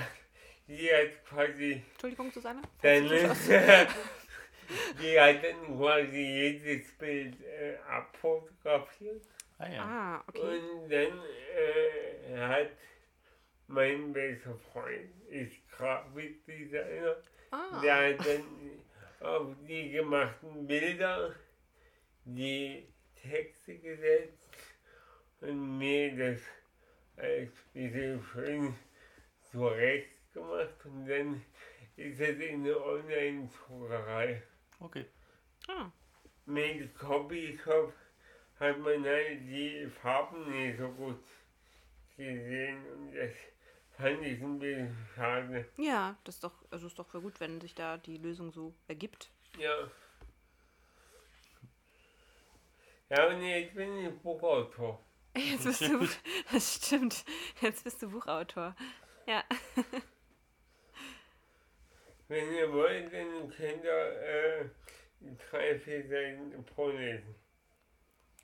[0.67, 2.61] die hat quasi Entschuldigung, Susanne.
[2.81, 3.07] Dann
[5.01, 9.21] die hat dann quasi jedes Bild äh, abfotografiert.
[9.57, 9.83] Ah ja.
[9.83, 10.39] Ah, okay.
[10.41, 11.21] Und dann
[11.55, 12.69] äh, hat
[13.67, 17.17] mein bester Freund, ist Grafikdesigner,
[17.51, 18.43] Ah, der hat dann
[19.19, 21.33] auf die gemachten Bilder
[22.25, 24.37] die Texte gesetzt
[25.41, 26.41] und mir das
[27.17, 28.75] als bisschen schön
[29.51, 31.41] zurecht gemacht und dann
[31.95, 34.41] ist es in der Online-Druckerei.
[34.79, 35.05] Okay.
[35.67, 35.89] ah.
[36.45, 37.93] Mit Copyshop
[38.59, 41.23] hat man halt die Farben nicht so gut
[42.17, 43.31] gesehen und das
[43.97, 45.65] fand ich ein bisschen schade.
[45.77, 48.73] Ja, das ist doch, also ist doch voll gut, wenn sich da die Lösung so
[48.87, 49.29] ergibt.
[49.57, 49.89] Ja.
[53.09, 54.99] Ja, und jetzt bin ich Buchautor.
[55.37, 56.17] Jetzt bist du, gut.
[56.51, 57.25] das stimmt.
[57.61, 58.73] Jetzt bist du Buchautor.
[59.27, 59.43] Ja.
[62.27, 64.69] Wenn ihr wollt, dann könnt ihr äh,
[65.49, 67.35] drei, vier Seiten vorlesen.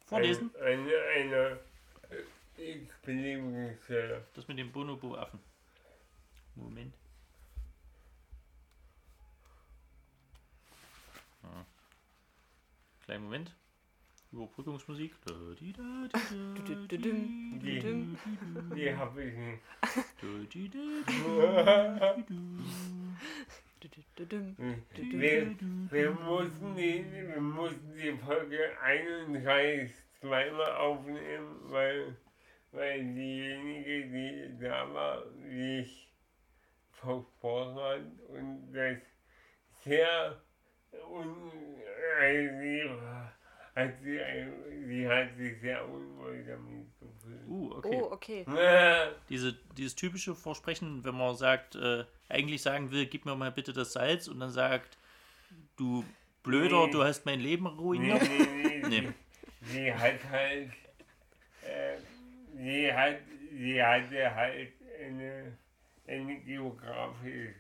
[0.06, 0.54] Vorlesen.
[0.58, 1.60] Ein, eine, eine
[2.58, 4.26] äh, x-beliebige Stelle.
[4.34, 5.40] Das mit dem Bonobo-Affen.
[6.56, 6.94] Moment.
[11.44, 11.66] Ah.
[13.06, 13.56] Kleinen Moment.
[14.32, 15.14] Überbrückungsmusik.
[15.60, 15.74] Die,
[18.76, 19.62] die habe ich nicht.
[24.30, 24.56] dum.
[24.94, 25.56] Wir,
[25.90, 32.16] wir, mussten die, wir mussten die Folge 31 zweimal aufnehmen, weil,
[32.72, 36.10] weil diejenige, die da war, sich
[36.92, 38.98] versprochen hat und das
[39.84, 40.42] sehr
[41.10, 41.52] un,
[43.76, 44.20] hat sie,
[44.88, 47.48] sie hat sich sehr unwohl damit gefühlt.
[47.48, 48.00] Uh, okay.
[48.02, 48.46] Oh, okay.
[49.30, 53.74] Diese, dieses typische Versprechen, wenn man sagt, äh, eigentlich sagen will, gib mir mal bitte
[53.74, 54.98] das Salz und dann sagt,
[55.78, 56.04] du
[56.44, 56.92] Blöder, Nee.
[56.92, 58.22] du hast mein Leben Nee, ruiniert.
[58.22, 58.88] nee, nee.
[58.90, 59.14] Nee.
[59.62, 60.72] Sie, sie hat halt,
[62.56, 63.18] sie hat,
[63.52, 65.58] sie hatte halt eine,
[66.08, 67.54] eine geografische,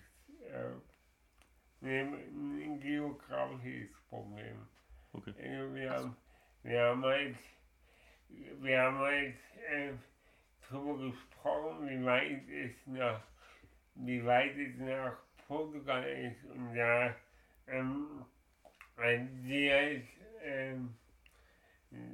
[0.49, 4.67] äh, ein, geografisches Problem.
[5.13, 5.33] Okay.
[5.37, 6.17] Also wir, haben,
[6.63, 7.35] wir haben halt,
[8.29, 9.35] wir haben halt
[9.69, 9.93] äh,
[10.67, 13.21] drüber gesprochen, wie weit es nach,
[13.95, 17.15] wie weit es nach Portugal ist und da,
[17.67, 18.25] ähm,
[19.43, 20.03] sie halt,
[20.43, 20.95] ähm,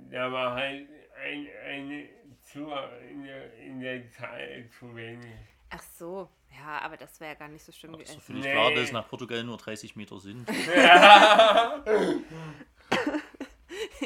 [0.10, 2.10] da war halt ein, eine
[2.52, 2.72] zu,
[3.12, 5.32] in der, in der Zahl zu wenig.
[5.70, 6.30] Ach so.
[6.58, 8.22] Ja, aber das wäre ja gar nicht so schlimm Aber doch gewesen.
[8.26, 8.52] völlig Nee.
[8.54, 10.48] klar, dass nach Portugal nur 30 Meter sind.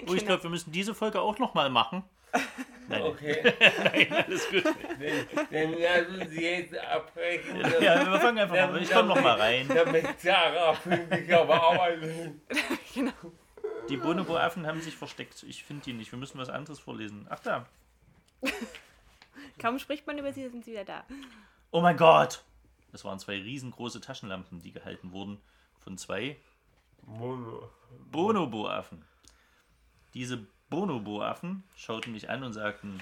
[0.08, 2.04] Oh, ich glaube, wir müssen diese Folge auch nochmal machen.
[2.88, 3.42] Nein, Okay,
[3.84, 4.66] nein, alles gut.
[4.66, 4.76] dann,
[5.52, 7.62] dann lassen Sie jetzt abbrechen.
[7.82, 8.82] Ja, wir fangen einfach mal.
[8.82, 9.68] Ich komme nochmal rein.
[9.68, 12.32] Damit Sarah pünktlich auf Arbeit ist.
[12.94, 13.12] genau.
[13.90, 15.44] Die Bonobo-Affen haben sich versteckt.
[15.44, 16.12] Ich finde die nicht.
[16.12, 17.28] Wir müssen was anderes vorlesen.
[17.30, 17.66] Ach da.
[19.60, 21.06] Kaum spricht man über sie, sind sie wieder da.
[21.72, 22.44] Oh mein Gott!
[22.92, 25.40] Das waren zwei riesengroße Taschenlampen, die gehalten wurden
[25.80, 26.38] von zwei.
[28.12, 29.06] Bonobo-Affen.
[30.14, 33.02] Diese Bonobo-Affen schauten mich an und sagten,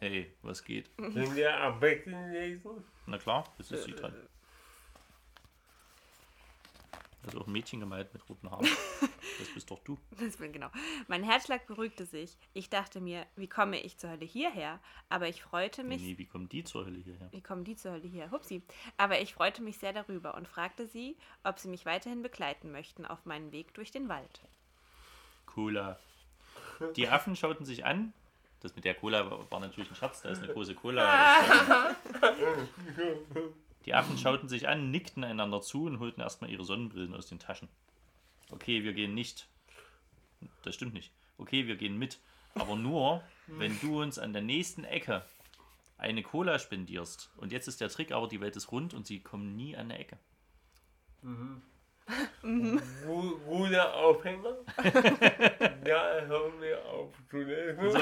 [0.00, 0.96] hey, was geht?
[0.96, 2.84] Können wir am besten lesen?
[3.06, 4.14] Na klar, jetzt ist sie dran.
[7.26, 8.66] Also auch ein Mädchen gemalt mit roten Haaren.
[9.38, 9.98] Das bist doch du.
[10.20, 10.68] Das bin genau.
[11.08, 12.36] Mein Herzschlag beruhigte sich.
[12.52, 14.78] Ich dachte mir, wie komme ich zur Hölle hierher?
[15.08, 16.02] Aber ich freute mich.
[16.02, 17.32] Nee, wie kommen die zur Hölle hierher?
[17.32, 18.30] Wie kommen die zur Hölle hier?
[18.30, 18.62] Hupsi.
[18.96, 23.06] Aber ich freute mich sehr darüber und fragte sie, ob sie mich weiterhin begleiten möchten
[23.06, 24.42] auf meinen Weg durch den Wald.
[25.46, 25.98] Cola.
[26.94, 28.12] Die Affen schauten sich an.
[28.60, 31.96] Das mit der Cola war natürlich ein Scherz, da ist eine große Cola.
[33.86, 37.38] Die Affen schauten sich an, nickten einander zu und holten erstmal ihre Sonnenbrillen aus den
[37.38, 37.68] Taschen.
[38.50, 39.46] Okay, wir gehen nicht.
[40.62, 41.12] Das stimmt nicht.
[41.38, 42.18] Okay, wir gehen mit.
[42.54, 45.24] Aber nur, wenn du uns an der nächsten Ecke
[45.98, 47.30] eine Cola spendierst.
[47.36, 49.88] Und jetzt ist der Trick, aber die Welt ist rund und sie kommen nie an
[49.88, 50.18] der Ecke.
[51.22, 51.60] Gu-
[52.42, 54.56] Guter Aufhänger.
[55.86, 57.90] ja, hören wir auf zu lesen.
[57.90, 57.98] So.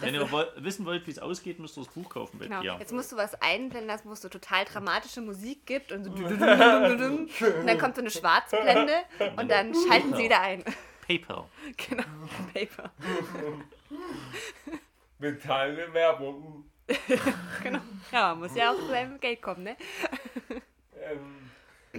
[0.00, 2.60] Wenn ihr wissen wollt, wie es ausgeht, müsst ihr das Buch kaufen bei Genau.
[2.60, 2.78] Pia.
[2.78, 6.10] Jetzt musst du was einblenden lassen, wo es so total dramatische Musik gibt und so
[6.12, 8.92] und dann kommt so eine Schwarzblende
[9.36, 10.64] und dann schalten sie wieder ein.
[11.06, 11.44] PayPal.
[11.76, 12.04] genau.
[12.54, 12.90] Paper.
[15.18, 16.64] Bezahlte Werbung.
[17.62, 17.80] Genau.
[18.12, 19.76] Ja, man muss ja auch zu seinem Geld kommen, ne?
[21.02, 21.43] Ähm,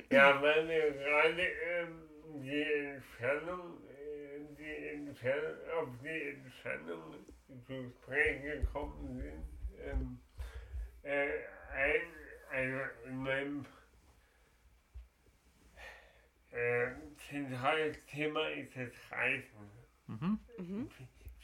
[0.10, 2.02] ja, weil wir gerade ähm,
[2.42, 7.26] die Entfernung, äh, die Entfernung, auf die Entfernung
[7.66, 9.80] zu sprechen gekommen sind.
[9.84, 10.20] Ähm,
[11.04, 11.28] äh,
[11.74, 12.02] ein,
[12.52, 13.66] also in meinem
[16.52, 16.92] äh,
[17.30, 19.70] zentrales Thema ist das Reisen.
[20.08, 20.40] Mhm.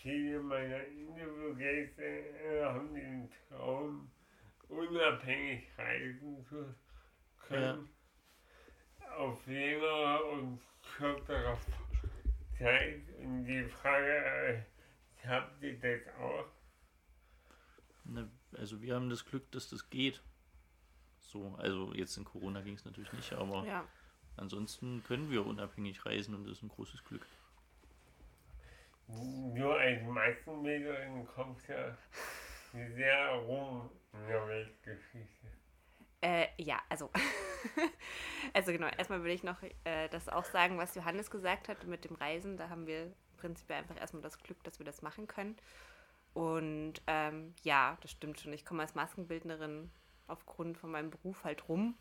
[0.01, 4.09] Viele meiner Interviewgäste äh, haben den Traum,
[4.69, 6.73] unabhängig reisen zu
[7.47, 7.79] können.
[7.79, 8.00] Auf
[9.45, 10.59] längere und
[10.97, 11.57] kürzere
[12.57, 13.01] Zeit.
[13.19, 14.61] Und die Frage, äh,
[15.27, 16.45] habt ihr das auch?
[18.03, 20.21] Ne, also wir haben das Glück, dass das geht.
[21.19, 23.85] So, also jetzt in Corona ging es natürlich nicht, aber Ja.
[24.37, 27.25] ansonsten können wir unabhängig reisen und das ist ein großes Glück.
[29.07, 31.97] Nur als Massenmedium kommt ja
[32.71, 35.47] sehr rum in der Weltgeschichte.
[36.21, 37.09] Äh, ja, also.
[38.53, 42.05] also genau, erstmal will ich noch äh, das auch sagen, was Johannes gesagt hat mit
[42.05, 42.57] dem Reisen.
[42.57, 45.57] Da haben wir prinzipiell einfach erstmal das Glück, dass wir das machen können.
[46.33, 48.53] Und ähm, ja, das stimmt schon.
[48.53, 49.91] Ich komme als Maskenbildnerin
[50.27, 51.95] aufgrund von meinem Beruf halt rum.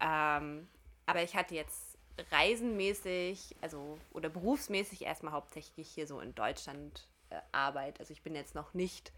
[0.00, 0.66] Ähm,
[1.06, 1.98] aber ich hatte jetzt
[2.30, 8.00] reisenmäßig, also oder berufsmäßig erstmal hauptsächlich hier so in Deutschland äh, Arbeit.
[8.00, 9.12] Also ich bin jetzt noch nicht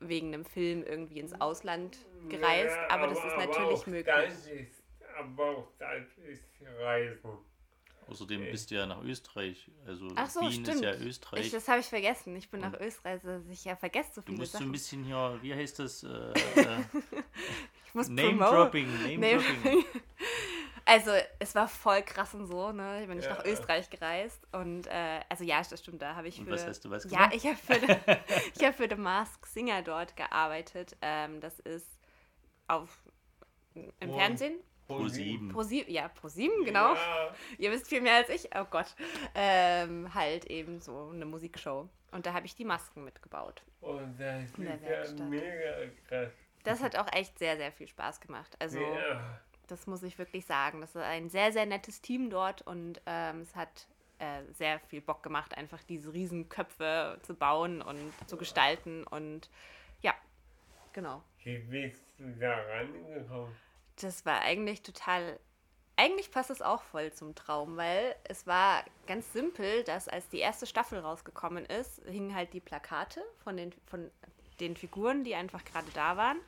[0.00, 1.96] wegen einem Film irgendwie ins Ausland
[2.28, 4.14] gereist, Ja, aber, das ist natürlich auch möglich.
[4.14, 4.82] Das ist,
[5.18, 6.44] aber auch das ist
[6.80, 7.30] Reisen.
[8.08, 8.50] Außerdem Okay.
[8.50, 9.70] bist du ja nach Österreich.
[9.86, 10.68] Also Ach so, Wien stimmt.
[10.68, 11.46] ist ja Österreich.
[11.46, 12.34] Ich, das habe ich vergessen.
[12.36, 14.72] Ich bin nach Österreich, also ich ja vergesse so du viele musst so ein Sachen.
[14.72, 16.02] bisschen hier, wie heißt das?
[16.02, 16.08] Äh,
[16.56, 16.82] äh,
[17.86, 18.54] Ich muss Name promoten.
[18.56, 19.84] Dropping, Name Name Dropping.
[20.84, 23.02] Also es war voll krass und so, ne?
[23.02, 23.36] Ich bin nicht Ja.
[23.36, 26.66] nach Österreich gereist und äh, also ja, das stimmt, da habe ich Und für was
[26.66, 27.34] hast du was ja, gemacht?
[27.34, 27.74] ich habe für,
[28.54, 30.96] ich hab für The Mask Singer dort gearbeitet.
[31.02, 31.86] Ähm, das ist
[32.68, 32.88] auf
[33.74, 34.18] im Wo?
[34.18, 34.54] Fernsehen
[34.88, 35.48] Pro 7.
[35.50, 36.94] Pro 7, ja, Pro 7, genau.
[36.94, 38.94] Ja, Ihr wisst viel mehr als ich, oh Gott.
[39.34, 41.88] Ähm, halt eben so eine Musikshow.
[42.10, 43.62] Und da habe ich die Masken mitgebaut.
[43.80, 46.32] und das ist ja mega krass.
[46.64, 48.54] Das hat auch echt sehr, sehr viel Spaß gemacht.
[48.58, 49.40] Also, Ja.
[49.72, 50.80] Das muss ich wirklich sagen.
[50.80, 55.00] Das ist ein sehr, sehr nettes Team dort und ähm, es hat äh, sehr viel
[55.00, 59.04] Bock gemacht, einfach diese Riesenköpfe zu bauen und zu gestalten.
[59.04, 59.50] Und
[60.02, 60.14] ja,
[60.92, 61.22] genau.
[61.42, 63.56] Wie bist du da rangekommen?
[64.00, 65.40] Das war eigentlich total.
[65.96, 70.38] Eigentlich passt es auch voll zum Traum, weil es war ganz simpel, dass als die
[70.38, 74.10] erste Staffel rausgekommen ist, hingen halt die Plakate von den, von
[74.60, 76.38] den Figuren, die einfach gerade da waren.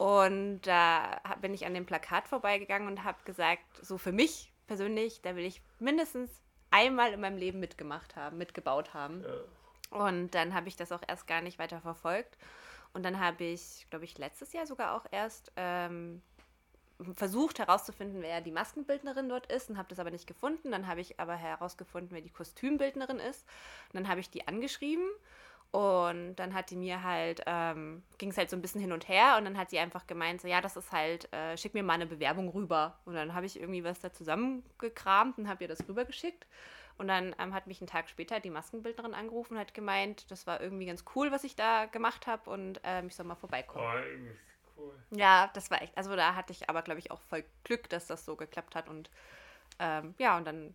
[0.00, 4.50] Und da hab- bin ich an dem Plakat vorbeigegangen und habe gesagt, so für mich
[4.66, 6.30] persönlich, da will ich mindestens
[6.70, 9.22] einmal in meinem Leben mitgemacht haben, mitgebaut haben.
[9.90, 12.38] Und dann habe ich das auch erst gar nicht weiter verfolgt.
[12.94, 16.22] Und dann habe ich, glaube ich, letztes Jahr sogar auch erst ähm,
[17.14, 20.70] versucht herauszufinden, wer die Maskenbildnerin dort ist und habe das aber nicht gefunden.
[20.70, 23.46] Dann habe ich aber herausgefunden, wer die Kostümbildnerin ist.
[23.92, 25.06] Und dann habe ich die angeschrieben
[25.72, 29.08] und dann hat die mir halt, ähm, ging es halt so ein bisschen hin und
[29.08, 31.84] her und dann hat sie einfach gemeint, so ja, das ist halt, äh, schick mir
[31.84, 32.98] mal eine Bewerbung rüber.
[33.04, 36.44] Und dann habe ich irgendwie was da zusammengekramt und habe ihr das rübergeschickt.
[36.98, 40.46] Und dann ähm, hat mich einen Tag später die Maskenbildnerin angerufen und hat gemeint, das
[40.46, 44.36] war irgendwie ganz cool, was ich da gemacht habe und ähm, ich soll mal vorbeikommen.
[44.76, 44.94] Oh, cool.
[45.12, 45.96] Ja, das war echt.
[45.96, 48.88] Also da hatte ich aber, glaube ich, auch voll Glück, dass das so geklappt hat.
[48.88, 49.08] Und
[49.78, 50.74] ähm, ja, und dann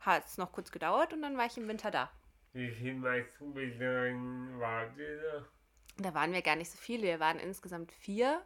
[0.00, 2.10] hat es noch kurz gedauert und dann war ich im Winter da.
[2.52, 5.46] Wie viele Maskenbildnerinnen wart ihr da?
[5.98, 7.04] Da waren wir gar nicht so viele.
[7.04, 8.42] Wir waren insgesamt vier.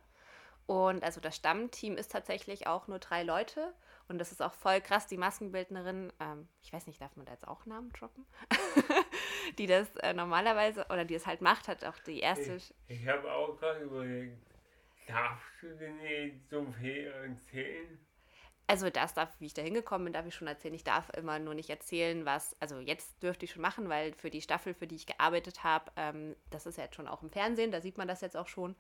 [0.67, 3.73] Und also das Stammteam ist tatsächlich auch nur drei Leute.
[4.09, 5.07] Und das ist auch voll krass.
[5.07, 8.27] Die Maskenbildnerin, ähm, ich weiß nicht, darf man da jetzt auch Namen droppen?
[9.59, 12.57] die das äh, normalerweise, oder die es halt macht, hat auch die erste.
[12.57, 14.37] Ich, ich habe auch gerade überlegt,
[15.07, 17.99] darfst du denn jetzt so viel erzählen?
[18.67, 20.73] Also das darf, wie ich da hingekommen bin, darf ich schon erzählen.
[20.75, 24.31] Ich darf immer nur nicht erzählen, was, also jetzt dürfte ich schon machen, weil für
[24.31, 27.31] die Staffel, für die ich gearbeitet habe, ähm, das ist ja jetzt schon auch im
[27.31, 28.75] Fernsehen, da sieht man das jetzt auch schon.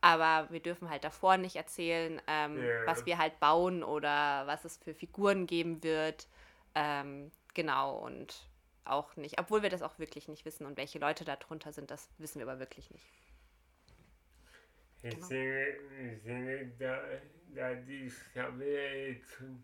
[0.00, 2.86] Aber wir dürfen halt davor nicht erzählen, ähm, Ja.
[2.86, 6.28] was wir halt bauen oder was es für Figuren geben wird.
[6.74, 8.48] Ähm, genau, und
[8.84, 11.90] auch nicht, obwohl wir das auch wirklich nicht wissen und welche Leute da drunter sind,
[11.90, 13.04] das wissen wir aber wirklich nicht.
[15.08, 15.26] Ich Genau.
[15.28, 17.00] ich sehe da,
[17.54, 19.62] da die Staffel ja jetzt schon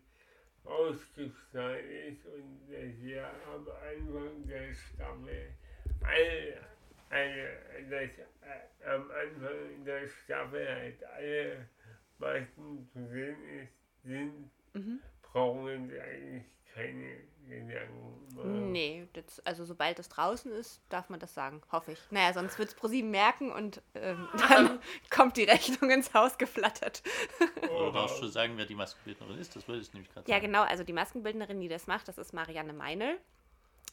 [0.63, 5.53] ausgestrahlt ist und dass wir am Anfang der Staffel
[6.01, 6.61] alle,
[7.09, 11.67] alle, dass, äh, am Anfang der Staffel halt alle
[12.19, 14.99] Masken zu sehen ist, sind, Mhm.
[15.21, 18.71] brauchen wir eigentlich keine Gedanken machen.
[18.71, 21.99] Nee, das, also sobald es draußen ist, darf man das sagen, hoffe ich.
[22.09, 27.03] Naja, sonst wird es ProSieben merken und ähm, dann kommt die Rechnung ins Haus geflattert.
[27.77, 29.55] Oder darfst du sagen, wer die Maskenbildnerin ist?
[29.55, 30.47] Das wollte ich nämlich gerade Ja, sagen.
[30.47, 33.17] genau, also die Maskenbildnerin, die das macht, das ist Marianne Meinl.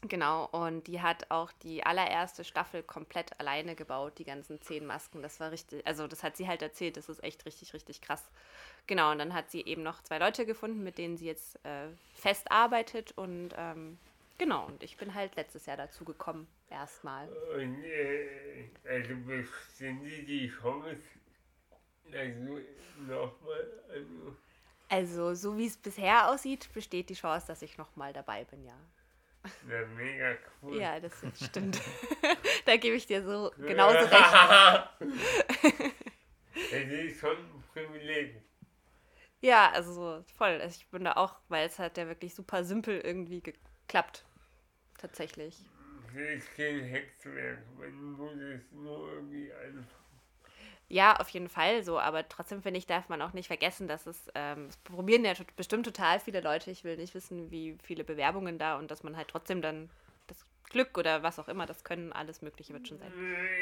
[0.02, 5.20] Genau, und die hat auch die allererste Staffel komplett alleine gebaut, die ganzen zehn Masken.
[5.20, 8.30] Das war richtig, also das hat sie halt erzählt, das ist echt richtig, richtig krass.
[8.86, 11.88] Genau, und dann hat sie eben noch zwei Leute gefunden, mit denen sie jetzt äh,
[12.14, 13.98] fest arbeitet und ähm,
[14.38, 17.28] genau, und ich bin halt letztes Jahr dazu gekommen, erstmal.
[17.54, 21.02] Und äh, also bestehen die die Chance,
[22.10, 22.60] du
[23.06, 24.36] nochmal also,
[24.88, 28.74] Also, so wie es bisher aussieht, besteht die Chance, dass ich nochmal dabei bin, ja.
[29.66, 30.80] Na, mega cool.
[30.80, 31.12] Ja, das
[31.42, 31.80] stimmt.
[32.66, 34.88] da gebe ich dir so genauso recht.
[36.72, 38.42] Es ist schon ein Privileg.
[39.40, 40.60] Ja, also so voll.
[40.60, 44.24] Also ich bin da auch, weil es hat ja wirklich super simpel irgendwie geklappt.
[44.98, 45.56] Tatsächlich.
[46.14, 49.99] Es ist kein Hexenwerk, man muss es nur irgendwie anfangen.
[50.90, 54.06] Ja, auf jeden Fall so, aber trotzdem finde ich, darf man auch nicht vergessen, dass
[54.06, 56.72] es, ähm, es probieren ja bestimmt total viele Leute.
[56.72, 59.88] Ich will nicht wissen, wie viele Bewerbungen da und dass man halt trotzdem dann
[60.26, 63.12] das Glück oder was auch immer, das können, alles Mögliche wird schon sein.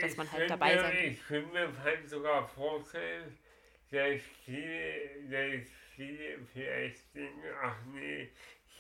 [0.01, 1.07] Dass man halt dabei sein kann.
[1.07, 3.37] Ich könnte mir halt sogar vorstellen,
[3.91, 8.31] dass viele, dass viele vielleicht denken, ach nee,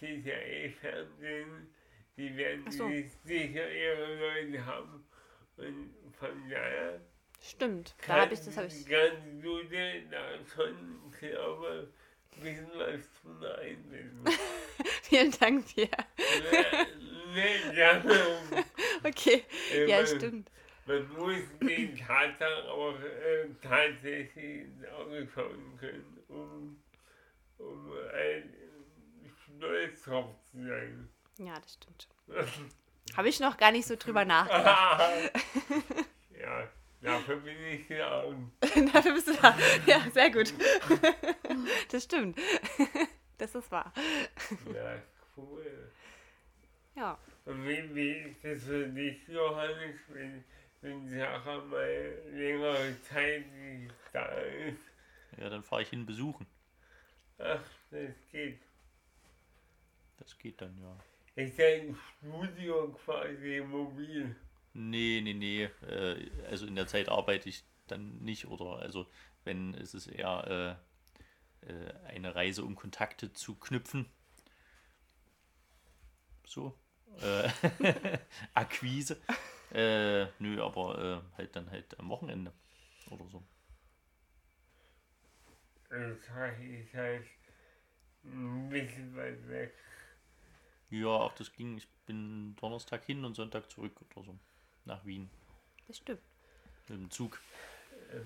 [0.00, 1.74] ja eh Fernsehen,
[2.16, 2.90] die werden so.
[3.24, 5.04] sicher ihre Leute haben.
[5.58, 7.00] Und von daher
[7.40, 8.84] Stimmt, da habe ich das, habe ich.
[8.86, 10.18] kannst du dir da
[10.54, 11.88] schon, glaube
[12.40, 14.24] bisschen was von einbilden.
[15.02, 15.88] Vielen Dank dir.
[17.34, 18.64] nee, gerne.
[19.04, 19.44] Okay,
[19.86, 20.50] ja, man- stimmt.
[20.86, 24.34] Man muss den Tatsachen auch äh, tatsächlich
[24.64, 26.82] ins Auge schauen können, um,
[27.58, 28.54] um ein,
[29.58, 31.08] stolz drauf zu sein.
[31.38, 32.08] Ja, das stimmt.
[33.16, 35.32] Habe ich noch gar nicht so drüber nachgedacht.
[36.40, 36.68] ja,
[37.00, 38.24] Dafür bin ich da.
[38.92, 39.56] Dafür bist du da.
[39.86, 40.52] Ja, sehr gut.
[41.90, 42.38] Das stimmt.
[43.38, 43.92] Das ist wahr.
[44.74, 45.00] Ja,
[45.36, 45.92] cool.
[46.96, 47.16] Ja.
[47.44, 50.44] Und wie, wie ist das für dich, Johannes, wenn,
[50.80, 54.80] wenn Sarah mal längere Zeit nicht da ist?
[55.38, 56.48] Ja, dann fahre ich hin besuchen.
[57.38, 58.58] Ach, das geht.
[60.18, 60.96] Das geht dann, ja.
[61.36, 64.34] Ist dein Studio quasi mobil?
[64.72, 65.64] Nee, nee, nee.
[65.86, 69.06] Äh, also in der Zeit arbeite ich dann nicht oder also
[69.44, 70.78] wenn es ist eher
[71.64, 74.06] äh, äh, eine Reise, um Kontakte zu knüpfen.
[76.46, 76.78] So.
[77.20, 77.48] Äh,
[78.54, 79.20] Akquise.
[79.72, 82.52] Äh, nö, aber äh, halt dann halt am Wochenende
[83.10, 83.42] oder so.
[85.90, 87.24] Das ist halt
[88.24, 89.74] ein bisschen weit weg.
[90.90, 91.78] Ja, auch das ging.
[91.78, 94.38] Ich bin Donnerstag hin und Sonntag zurück oder so.
[94.88, 95.28] Nach Wien.
[95.86, 96.22] Das stimmt.
[96.88, 97.38] Mit dem Zug.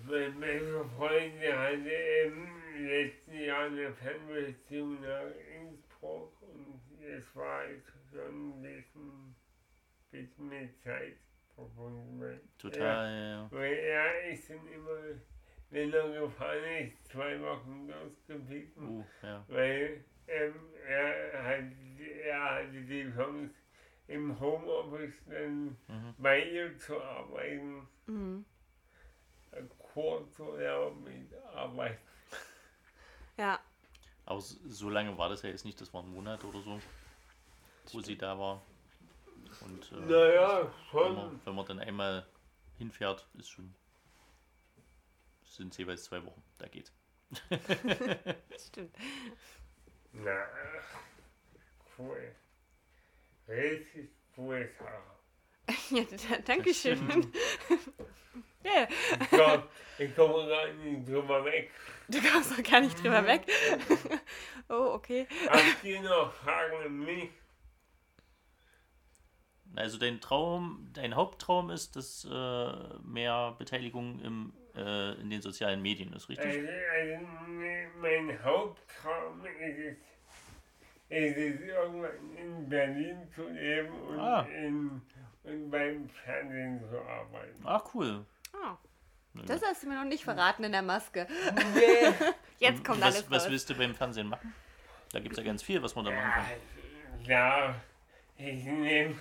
[0.06, 1.90] Mein bester Freund, der hatte
[2.24, 5.26] im letzten Jahr eine Fernbeziehung nach
[5.60, 7.62] Innsbruck und es war
[8.12, 9.34] schon ein bisschen,
[10.12, 11.16] bisschen mit Zeit
[11.56, 12.38] verbunden.
[12.58, 13.48] Total, Er, ja, ja.
[13.50, 15.00] weil er ist dann immer,
[15.70, 19.44] wenn er gefahren ist, zwei Wochen ausgeblieben, Uh, ja.
[19.48, 20.54] weil ähm,
[20.86, 21.64] er, hat,
[22.24, 23.50] er hatte die Chance,
[24.08, 26.14] im Homeoffice dann Mhm.
[26.18, 28.44] bei ihr zu arbeiten Mhm.
[29.78, 31.98] kurz oder mit Arbeit.
[33.36, 33.60] Ja.
[34.24, 36.80] Aber so lange war das ja jetzt nicht, das war ein Monat oder so,
[37.92, 38.62] wo sie da war.
[39.60, 41.40] Und äh, Naja, wenn, man, schon.
[41.44, 42.26] wenn man dann einmal
[42.78, 43.74] hinfährt, ist schon.
[45.44, 46.90] sind es jeweils zwei Wochen, da geht.
[48.58, 48.94] Stimmt.
[50.12, 50.46] Na,
[51.98, 52.34] cool.
[53.52, 55.18] Richtig cool, Sarah.
[55.90, 57.00] Ja, da, Dankeschön.
[58.64, 58.86] Ja,
[59.20, 61.72] Ich glaube, ich komme gar nicht drüber weg.
[62.08, 63.42] du kommst doch gar nicht drüber weg.
[64.68, 65.26] Oh, okay.
[65.48, 67.30] Habt ihr noch Fragen an mich?
[69.74, 75.82] Also dein Traum, dein Haupttraum ist, dass äh, mehr Beteiligung im, äh, in den sozialen
[75.82, 76.46] Medien ist, richtig?
[76.46, 77.26] Also, also
[78.00, 79.96] mein Haupttraum ist es,
[81.12, 84.46] ist es irgendwann in Berlin zu leben und, Ah.
[84.56, 85.02] in,
[85.44, 87.60] und beim Fernsehen zu arbeiten.
[87.64, 88.24] Ah, cool.
[88.54, 88.76] Oh,
[89.46, 91.26] das hast du mir noch nicht verraten in der Maske.
[91.74, 92.12] Nee.
[92.58, 94.54] Jetzt kommt was, alles was willst du beim Fernsehen machen?
[95.12, 96.44] Da gibt es ja ganz viel, was man da machen kann.
[97.24, 97.74] Ja,
[98.36, 99.14] ich nehme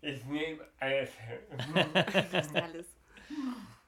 [0.00, 1.10] ich nehm alles.
[2.32, 2.86] Das ist alles.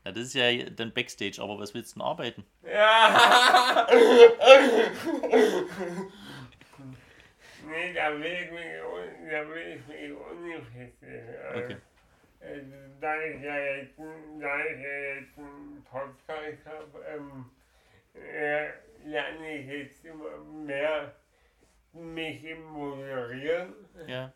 [0.04, 2.44] Ja, das ist ja dann Backstage, aber was willst du denn arbeiten?
[2.64, 3.86] Ja!
[7.66, 11.24] nee, da will ich mich, un- da will ich mich unbefestigt.
[11.54, 11.76] Okay.
[12.40, 12.60] Äh,
[13.00, 17.50] Da ich ja jetzt, da ich ja jetzt einen Podcast habe, ähm,
[18.14, 18.68] äh,
[19.04, 21.14] lerne ich jetzt immer mehr
[21.92, 23.74] mich im Moderieren.
[24.06, 24.32] Ja.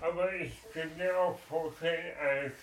[0.00, 2.54] Aber ich könnte mir auch vorstellen, als,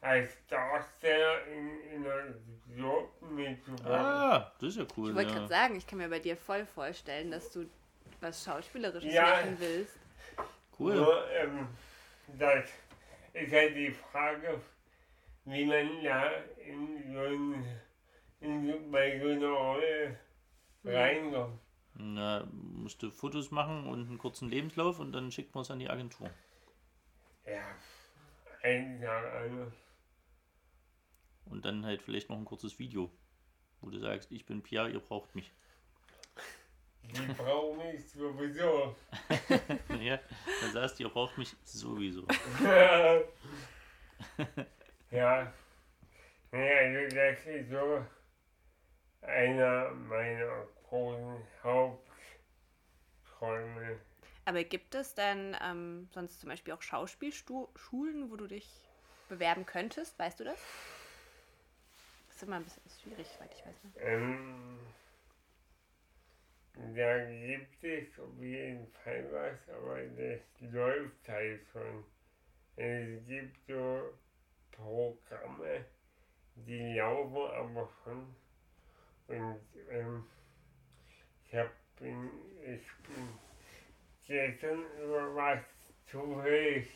[0.00, 2.34] als Darsteller in, in einer
[2.76, 3.86] Gruppe mitzuwirken.
[3.86, 5.10] Ah, das ist ja cool.
[5.10, 5.36] Ich wollte ja.
[5.36, 7.68] gerade sagen, ich kann mir bei dir voll vorstellen, dass du
[8.20, 9.22] was Schauspielerisches Ja.
[9.22, 9.98] machen willst.
[10.78, 10.94] Cool.
[10.96, 11.68] Nur, ähm,
[12.38, 12.64] das
[13.32, 14.60] ist halt die Frage,
[15.44, 17.80] wie man da in so ein,
[18.40, 20.18] in bei so einer Rolle
[20.84, 21.60] reinkommt.
[21.94, 25.80] Na, musst du Fotos machen und einen kurzen Lebenslauf und dann schickt man es an
[25.80, 26.30] die Agentur.
[27.46, 27.74] Ja,
[28.62, 29.74] ein Tag anders.
[31.46, 33.10] Und dann halt vielleicht noch ein kurzes Video,
[33.80, 35.52] wo du sagst, ich bin Pia, ihr braucht mich.
[37.12, 38.96] Die brauchen mich sowieso.
[40.00, 40.18] ja,
[40.60, 42.26] dann sagst du, ihr braucht mich sowieso.
[45.10, 45.52] ja.
[46.52, 48.04] Nee, also das ist so
[49.22, 52.00] einer meiner großen Hauptträume.
[54.44, 58.68] Aber gibt es denn ähm, sonst zum Beispiel auch Schauspielschulen, wo du dich
[59.28, 60.18] bewerben könntest?
[60.18, 60.58] Weißt du das?
[62.26, 63.84] Das ist immer ein bisschen schwierig, soweit ich weiß.
[63.84, 63.90] Ne?
[64.00, 64.78] Ähm,
[66.94, 72.04] da gibt es auf jeden Fall was, aber das läuft halt schon.
[72.76, 74.12] Es gibt so
[74.70, 75.84] Programme,
[76.54, 78.34] die laufen aber schon.
[79.28, 79.60] Und
[79.90, 80.24] ähm,
[81.46, 81.70] ich hab
[82.00, 82.30] bin,
[82.62, 83.28] ich bin
[84.26, 85.62] gestern über was
[86.06, 86.88] zufällig,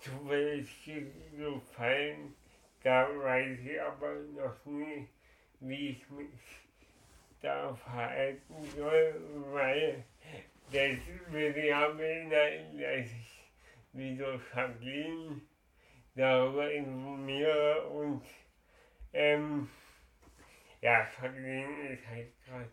[0.00, 0.90] zufällig
[1.36, 2.34] gefallen.
[2.82, 5.08] Da weiß ich aber noch nie,
[5.60, 6.63] wie ich mich
[7.44, 9.14] da verhalten soll,
[9.52, 10.04] weil
[10.72, 10.98] das
[11.56, 12.30] ja bedeuten,
[12.78, 13.52] dass ich
[13.92, 15.40] Jacqueline
[16.14, 18.24] darüber informiere und
[19.16, 19.68] Ähm,
[20.80, 22.70] ja, Vergnügen ist halt gerade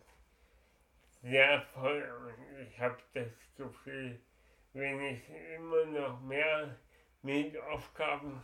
[1.22, 4.20] sehr voll und ich habe das Gefühl,
[4.72, 6.76] wenn ich immer noch mehr
[7.22, 8.42] mit Aufgaben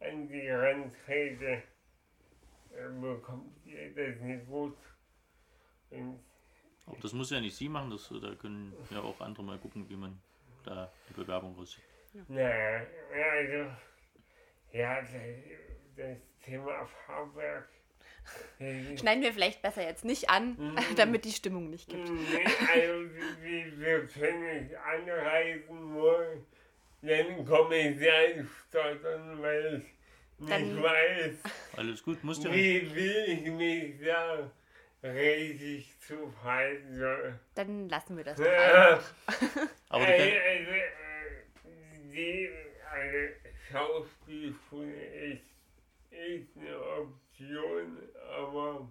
[0.00, 1.62] an die rantrete,
[2.72, 4.76] äh, bekommt ihr das nicht gut.
[6.86, 9.88] Aber das muss ja nicht sie machen, das, da können ja auch andere mal gucken,
[9.88, 10.20] wie man
[10.64, 11.86] da die Bewerbung rausschickt.
[12.28, 13.70] naja, also,
[14.72, 17.68] ja, das, Thema Fahrwerk.
[18.58, 20.76] äh, Schneiden wir vielleicht besser jetzt nicht an, Mhm.
[20.96, 22.06] damit die Stimmung nicht gibt.
[22.08, 26.44] Nee, also wir, wir können nicht anreisen, nur
[27.02, 31.36] dann komme ich sehr stottern, weil ich nicht Dann- weiß,
[31.76, 32.94] Alles gut, musst ja nicht.
[32.94, 34.50] wie will ich mich da
[35.04, 37.38] richtig zu verhalten soll.
[37.54, 39.14] Dann lassen wir das doch einfach.
[39.90, 40.92] Aber du also, also, äh,
[42.12, 42.48] die
[42.90, 43.34] also,
[43.70, 45.42] Schauspielschule ist,
[46.10, 47.98] ist eine Option,
[48.38, 48.88] aber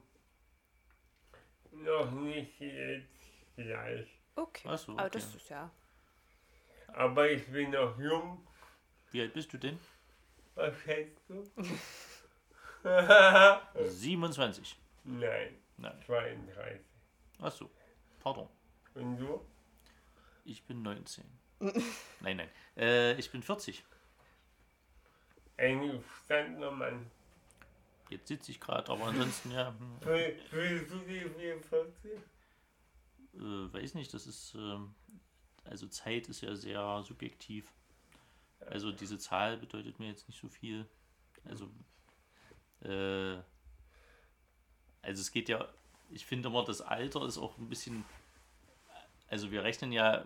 [1.72, 4.08] noch nicht jetzt gleich.
[4.36, 4.68] Okay.
[4.68, 5.12] Ach so, Aber okay.
[5.14, 5.72] das ist ja.
[6.88, 8.46] Aber ich bin noch jung.
[9.12, 9.80] wie alt bist du denn?
[10.56, 11.44] Was schätzt du?
[13.86, 14.78] 27.
[15.06, 16.02] Nein, Nein.
[16.06, 16.80] 32.
[17.40, 17.70] Ach so,
[18.20, 18.48] pardon.
[18.96, 19.42] Und du?
[20.46, 21.24] Ich bin 19.
[22.22, 22.50] nein, nein.
[22.78, 23.84] Äh, ich bin 40.
[25.58, 27.10] Ein gestandener Mann.
[28.10, 29.70] Jetzt sitze ich gerade, aber ansonsten ja.
[29.78, 32.12] hm, Fühl- Fühlst du dich 44?
[33.36, 34.94] Äh, weiß nicht, das ist, ähm,
[35.64, 37.72] also Zeit ist ja sehr subjektiv.
[38.60, 40.88] Also diese Zahl bedeutet mir jetzt nicht so viel.
[41.46, 41.70] Also,
[42.82, 43.42] äh,
[45.04, 45.68] also es geht ja,
[46.10, 48.04] ich finde immer, das Alter ist auch ein bisschen,
[49.28, 50.26] also wir rechnen ja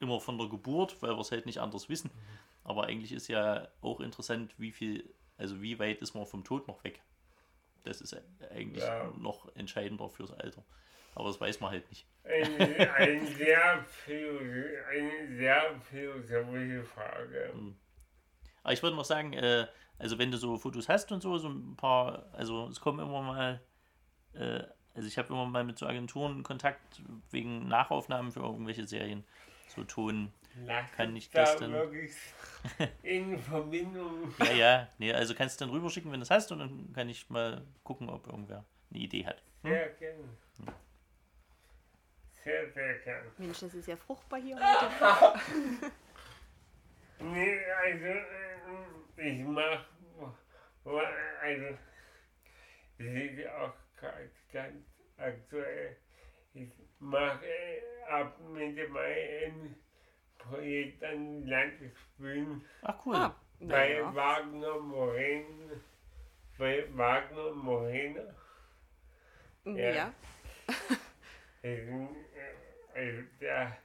[0.00, 2.10] immer von der Geburt, weil wir es halt nicht anders wissen.
[2.62, 6.66] Aber eigentlich ist ja auch interessant, wie viel, also wie weit ist man vom Tod
[6.68, 7.02] noch weg.
[7.84, 8.16] Das ist
[8.50, 9.12] eigentlich Ja.
[9.18, 10.64] noch entscheidender fürs Alter.
[11.14, 12.06] Aber das weiß man halt nicht.
[12.24, 12.60] Ein,
[12.90, 13.84] ein sehr
[14.88, 17.54] eine sehr philosophische Frage.
[18.62, 19.66] Aber ich würde noch sagen, äh,
[19.98, 23.22] also wenn du so Fotos hast und so, so ein paar, also es kommen immer
[23.22, 23.60] mal,
[24.34, 24.62] äh,
[24.94, 29.24] also ich habe immer mal mit so Agenturen Kontakt wegen Nachaufnahmen für irgendwelche Serien,
[29.68, 30.32] so Ton.
[30.66, 32.12] Lass Kann ich das da denn- wirklich
[33.02, 34.32] in Verbindung.
[34.38, 37.08] Ja, ja, nee, also kannst du dann rüberschicken, wenn du es hast und dann kann
[37.08, 39.42] ich mal gucken, ob irgendwer eine Idee hat.
[39.62, 40.24] Sehr gerne.
[42.44, 43.26] Sehr, sehr gerne.
[43.38, 45.40] Mensch, das ist ja fruchtbar hier heute.
[47.20, 48.53] Nee, also, äh,
[49.16, 49.84] ich mach,
[50.84, 51.78] also,
[52.98, 53.74] das ist ja auch
[54.52, 54.84] ganz
[55.16, 55.96] aktuell.
[56.54, 57.46] Ich mache
[58.08, 59.74] ab Mitte Mai ein
[60.38, 63.16] Projekt an Landesbühnen Ach cool.
[63.16, 64.14] Ah, bei naja.
[64.14, 65.74] Wagner Morena.
[66.58, 68.22] Bei Wagner Morena.
[69.64, 69.90] ja.
[69.94, 70.14] Ja.
[71.62, 72.14] Also,
[72.94, 73.78] also der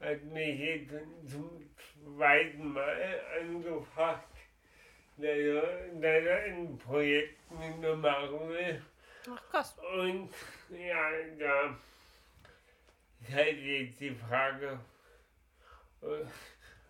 [0.00, 1.68] hat mich jetzt zum
[2.04, 4.36] zweiten Mal angefragt,
[5.16, 5.62] dass er,
[5.94, 8.82] dass er ein Projekt mit mir machen will.
[9.30, 9.78] Ach krass.
[9.78, 10.30] Und
[10.70, 11.76] ja, da
[13.20, 14.80] ist halt jetzt die Frage,
[16.02, 16.24] äh,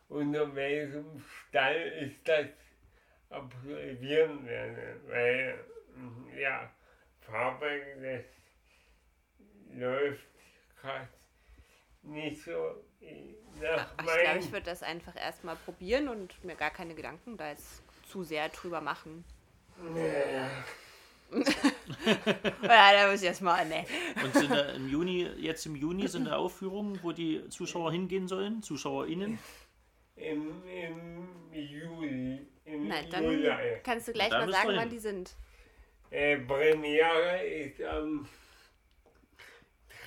[0.09, 2.47] unter welchem Stall ich das
[3.31, 4.97] absolvieren werde.
[5.07, 5.65] Weil,
[6.37, 6.71] ja,
[7.21, 8.25] Fahrwerk, das
[9.77, 10.27] läuft
[10.81, 11.09] gerade
[12.03, 12.53] nicht so
[13.61, 17.37] nach Ach, ich glaube, ich würde das einfach erstmal probieren und mir gar keine Gedanken
[17.37, 19.25] da jetzt zu sehr drüber machen.
[22.63, 23.85] Ja, da muss ich erstmal, ne.
[24.23, 28.27] Und sind da im Juni, jetzt im Juni sind da Aufführungen, wo die Zuschauer hingehen
[28.27, 29.39] sollen, ZuschauerInnen.
[30.17, 32.47] im, im Juli.
[32.65, 33.49] Im Nein, dann Juli.
[33.85, 35.37] kannst du gleich Da mal sagen, wann die sind.
[36.11, 38.27] Äh, Premiere ist am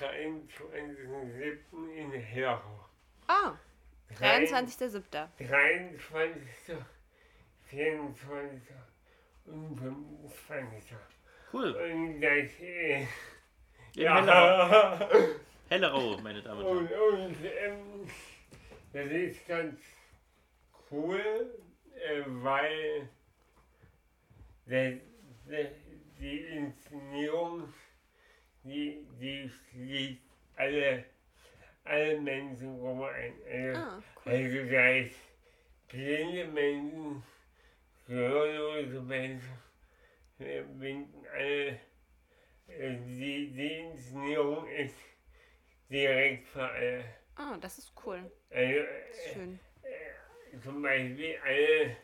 [0.00, 1.96] 23.07.
[1.96, 2.84] in Herrau.
[3.28, 3.54] Ah,
[4.18, 5.28] 23.07.
[5.38, 6.76] 23.,
[7.70, 8.60] 24.
[9.46, 10.96] und 25.
[11.52, 11.70] Cool.
[11.74, 13.08] Und das, äh, In
[14.02, 14.26] Hellerau.
[14.26, 15.08] ja,
[15.68, 17.12] Hellerau, meine Damen und Herren.
[17.12, 18.08] und, und ähm,
[18.92, 19.80] das ist ganz
[20.90, 21.54] cool,
[21.94, 23.08] äh, weil
[24.66, 24.94] das,
[25.48, 25.66] das,
[26.18, 27.72] die Inszenierung,
[28.64, 30.22] die, die schließt
[30.56, 31.04] alle,
[31.84, 33.34] alle Menschen rum ein.
[33.50, 34.32] Also, Ah, cool.
[34.32, 35.16] also da ist
[35.88, 37.22] blinde Menschen,
[38.06, 39.58] gehörlose Menschen,
[40.38, 41.78] binden alle,
[42.68, 44.96] die, die Inszenierung ist
[45.90, 47.04] direkt für alle.
[47.36, 48.30] Ah, das ist cool.
[48.50, 48.80] Also,
[49.32, 49.58] Schön.
[49.82, 51.96] äh, zum Beispiel alle,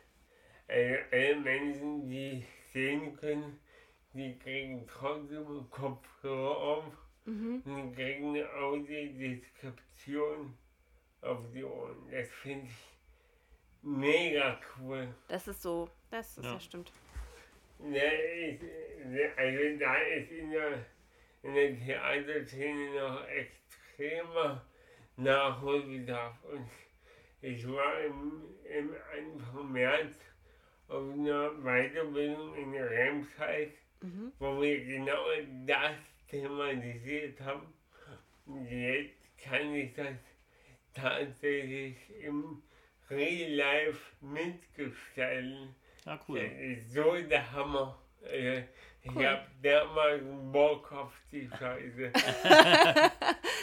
[0.69, 3.59] alle, alle Menschen, die sehen können,
[4.13, 6.85] die kriegen trotzdem Kopfhörer auf
[7.27, 7.63] Mhm.
[7.67, 10.57] und kriegen eine Audiodeskription
[11.21, 12.11] auf die Ohren.
[12.11, 12.73] Das finde ich
[13.83, 15.15] mega cool.
[15.29, 16.55] Das ist so, das ist Ja.
[16.55, 16.93] ja, stimmt.
[17.79, 18.61] Ja, ich,
[19.37, 20.85] also da ist in der,
[21.43, 24.65] in der Theaterszene noch extremer
[25.17, 26.43] Nachholbedarf.
[26.45, 26.69] Und
[27.43, 30.17] ich war im, im Anfang März
[30.89, 34.33] auf einer Weiterbildung in Remscheid, Mhm.
[34.39, 35.25] wo wir genau
[35.67, 35.93] das
[36.29, 37.67] thematisiert haben.
[38.47, 40.15] Und jetzt kann ich das
[40.95, 42.63] tatsächlich im
[43.11, 45.75] Real Life mitgestalten.
[46.05, 46.39] Das cool.
[46.39, 47.99] ist so der Hammer.
[48.23, 48.63] Also,
[49.03, 49.27] ich Cool.
[49.27, 52.13] hab dermaßen Bock auf die Scheiße.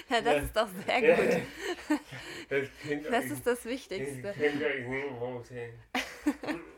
[0.09, 1.41] Ja, das ist doch sehr gut.
[2.49, 4.33] Das Das euch, ist das das Wichtigste.
[4.37, 5.73] könnt ihr euch nicht vorstellen.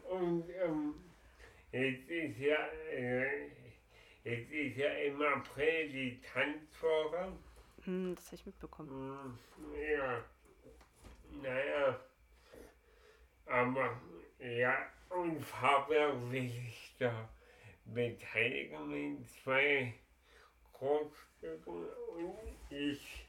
[0.10, 0.96] Und ähm,
[1.72, 3.48] jetzt ist ja, äh,
[4.24, 7.34] jetzt ist ja im April die Tanzwoche.
[7.84, 9.40] Hm, das habe ich mitbekommen.
[9.58, 10.24] Hm, Ja,
[11.42, 12.00] naja,
[13.46, 14.02] aber
[14.40, 14.78] ja,
[15.10, 17.30] und Fabian will sich da
[17.86, 19.94] beteiligen mit zwei
[20.74, 22.38] Großstücken und
[22.70, 23.26] ich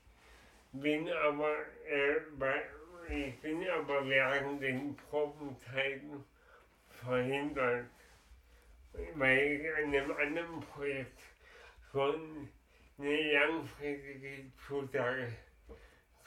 [0.73, 1.57] bin aber,
[1.89, 2.63] äh, bei,
[3.09, 6.25] ich bin aber während den Probenzeiten
[6.89, 7.87] verhindert,
[9.15, 11.21] weil ich an einem anderen Projekt
[11.91, 12.49] schon
[12.99, 15.33] eine langfristige Zusage,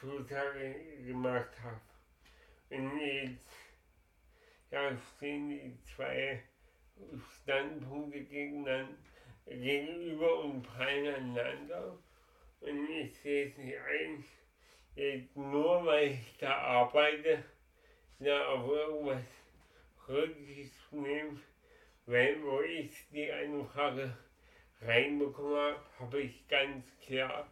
[0.00, 1.80] Zusage gemacht habe.
[2.70, 3.54] Und jetzt
[4.70, 6.42] ja, stehen die zwei
[7.42, 8.24] Standpunkte
[9.46, 11.38] gegenüber und prallen.
[12.60, 14.24] Und ich sehe es nicht ein,
[14.94, 17.44] jetzt nur weil ich da arbeite,
[18.18, 19.24] da auf irgendwas
[20.08, 21.42] Rücksicht nehmen,
[22.06, 24.16] weil wo ich die Anfrage
[24.82, 27.50] reinbekommen habe, habe ich ganz klar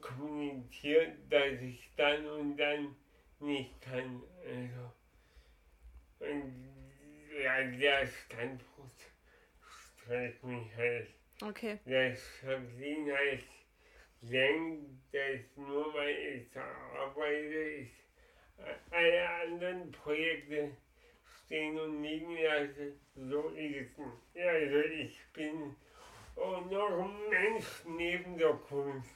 [0.00, 2.94] kommuniziert, dass ich dann und dann
[3.40, 4.22] nicht kann.
[4.44, 4.92] Also,
[6.20, 6.74] und
[7.42, 9.00] ja, der Standpunkt
[9.66, 11.08] stresst mich halt.
[11.42, 11.78] Okay.
[11.84, 13.44] Das Verdienen halt
[14.20, 17.90] denkt, dass nur weil ich arbeite, ich
[18.90, 20.70] alle anderen Projekte
[21.54, 22.92] stehen und liegen lasse.
[23.14, 24.34] So ist es nicht.
[24.34, 25.76] Ja, Also ich bin
[26.36, 29.08] auch noch ein Mensch neben der Kunst.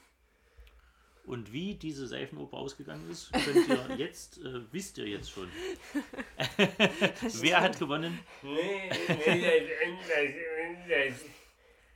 [1.24, 5.50] Und wie diese Seifenoper ausgegangen ist, könnt ihr jetzt, äh, wisst ihr jetzt schon.
[7.42, 8.18] Wer hat gewonnen?
[8.42, 9.68] Nee, nee,
[10.88, 11.24] das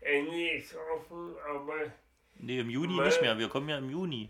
[0.03, 1.93] Ende, ist offen, aber
[2.35, 3.39] Nee, im Juni nicht mehr.
[3.39, 4.29] Wir kommen ja im Juni.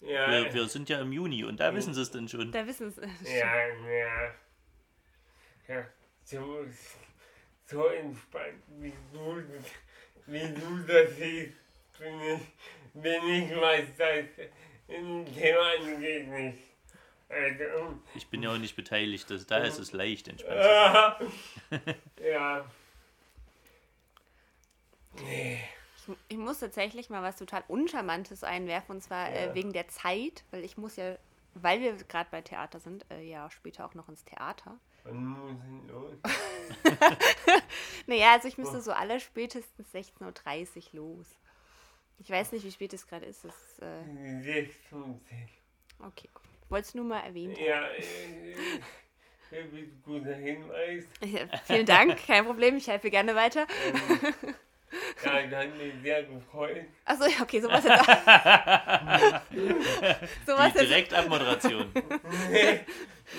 [0.00, 2.50] ja, Wir, wir sind ja im Juni und da wissen sie es dann schon.
[2.52, 2.96] Da wissen es.
[3.32, 4.34] ja, ja,
[5.68, 5.86] ja,
[6.24, 6.64] so,
[7.66, 9.42] so entspannt, wie du,
[10.26, 11.52] wie du das siehst,
[11.98, 12.40] bin ich,
[12.94, 14.24] bin ich, was das
[14.88, 16.58] im Thema angeht, nicht.
[17.28, 19.28] Also, Ich bin ja auch nicht beteiligt.
[19.30, 21.30] Das, da ist es leicht entspannt.
[22.22, 22.64] ja.
[25.20, 25.60] Nee.
[25.98, 29.50] Ich, ich muss tatsächlich mal was total Uncharmantes einwerfen und zwar Ja.
[29.50, 31.16] äh, wegen der Zeit, weil ich muss ja,
[31.54, 34.78] weil wir gerade bei Theater sind, äh, ja später auch noch ins Theater.
[35.08, 36.16] Wann muss ich los?
[38.06, 38.60] Naja, also ich Oh.
[38.62, 41.26] müsste so alle spätestens 16.30 Uhr los.
[42.18, 43.44] Ich weiß nicht, wie spät es gerade ist.
[43.44, 45.20] Das, äh, 16.
[46.00, 46.42] okay, gut.
[46.68, 47.54] Wolltest du nur mal erwähnen.
[47.56, 48.54] Ja, äh,
[49.56, 51.04] ein guter Hinweis.
[51.24, 53.66] Ja, vielen Dank, kein Problem, ich helfe gerne weiter.
[53.86, 54.54] Ähm,
[55.24, 56.84] ja, das hat mich sehr gefreut.
[57.04, 58.06] Achso, ja, okay, sowas jetzt auch.
[60.46, 61.92] sowas Die jetzt, Direktabmoderation.
[62.50, 62.80] Nee,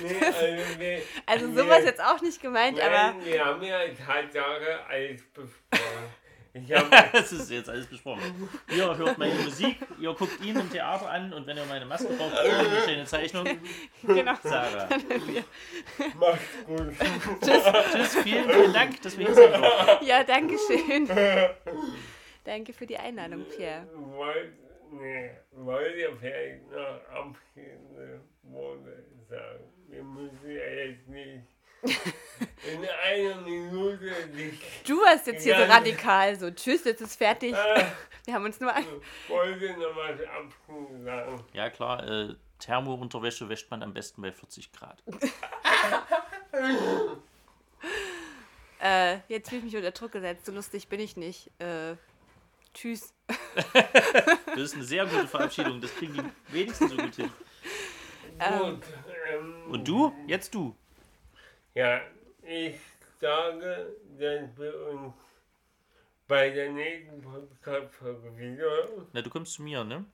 [0.03, 3.79] nee, also wir, also wir- sowas jetzt auch nicht gemeint, aber Nein, wir haben ja
[3.87, 6.13] Tatsache alles besprochen.
[6.53, 8.49] Ich habe Das ist jetzt alles besprochen.
[8.75, 12.07] Ihr hört meine Musik, ihr guckt ihn im Theater an und wenn ihr meine Maske
[12.13, 13.45] braucht, eine schöne Zeichnung.
[14.03, 14.33] genau.
[14.43, 14.89] Sarah.
[16.19, 16.93] Macht's gut.
[17.41, 20.05] Tschüss, vielen, vielen Dank, dass wir hier durften.
[20.05, 21.07] Ja, danke schön.
[22.43, 23.87] Danke für die Einladung, Pierre.
[23.93, 24.53] Wollt,
[24.91, 29.63] nee, wollt ihr vielleicht noch abschließende Worte sagen?
[29.87, 31.43] Wir müssen ja jetzt nicht
[31.83, 37.53] in einer Minute sich Du warst jetzt hier so radikal, so tschüss, jetzt ist fertig.
[37.53, 37.83] äh,
[38.25, 38.85] Wir haben uns nur an.
[39.27, 41.43] wollte noch was abschließend sagen.
[41.53, 45.01] Ja klar, äh, Thermounterwäsche wäscht man am besten bei 40 Grad.
[48.81, 51.51] Äh, jetzt fühle ich mich unter Druck gesetzt, so lustig bin ich nicht.
[51.59, 51.95] Äh,
[52.73, 53.13] tschüss.
[54.45, 57.29] Das ist eine sehr gute Verabschiedung, das kriegen die wenigsten so gut hin.
[58.39, 58.83] Gut.
[59.31, 60.13] Ähm, Und du?
[60.27, 60.75] Jetzt du.
[61.75, 62.01] Ja,
[62.43, 62.75] ich
[63.21, 65.13] sage, dass wir uns
[66.27, 68.87] bei der nächsten Podcast-Folge wieder.
[69.13, 70.05] Na, du kommst zu mir, ne?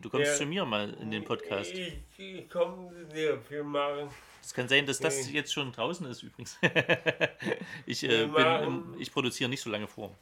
[0.00, 0.34] Du kommst Ja.
[0.36, 1.72] zu mir mal in den Podcast.
[1.72, 4.10] Ich, ich komme zu dir, wir machen.
[4.42, 5.32] Es kann sein, dass das Nee.
[5.34, 6.58] jetzt schon draußen ist übrigens.
[7.86, 10.16] ich, äh, bin, im, ich produziere nicht so lange vor.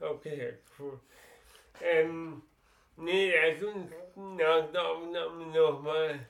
[0.00, 0.98] Okay, cool.
[1.82, 2.42] Ähm,
[2.96, 6.20] nee, lass uns nach der Aufnahme nochmal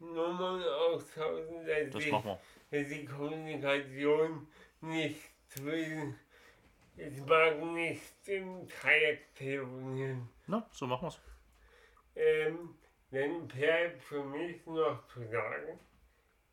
[0.00, 2.40] Nummern austauschen, Das machen wir.
[2.70, 4.46] Dass die Kommunikation
[4.80, 6.18] nicht zwischen.
[6.96, 10.28] Ich mag nicht im Dreieck telefonieren.
[10.46, 11.20] Na, so machen wir es.
[12.16, 12.74] Ähm,
[13.10, 15.78] dann bleibt für mich noch zu sagen,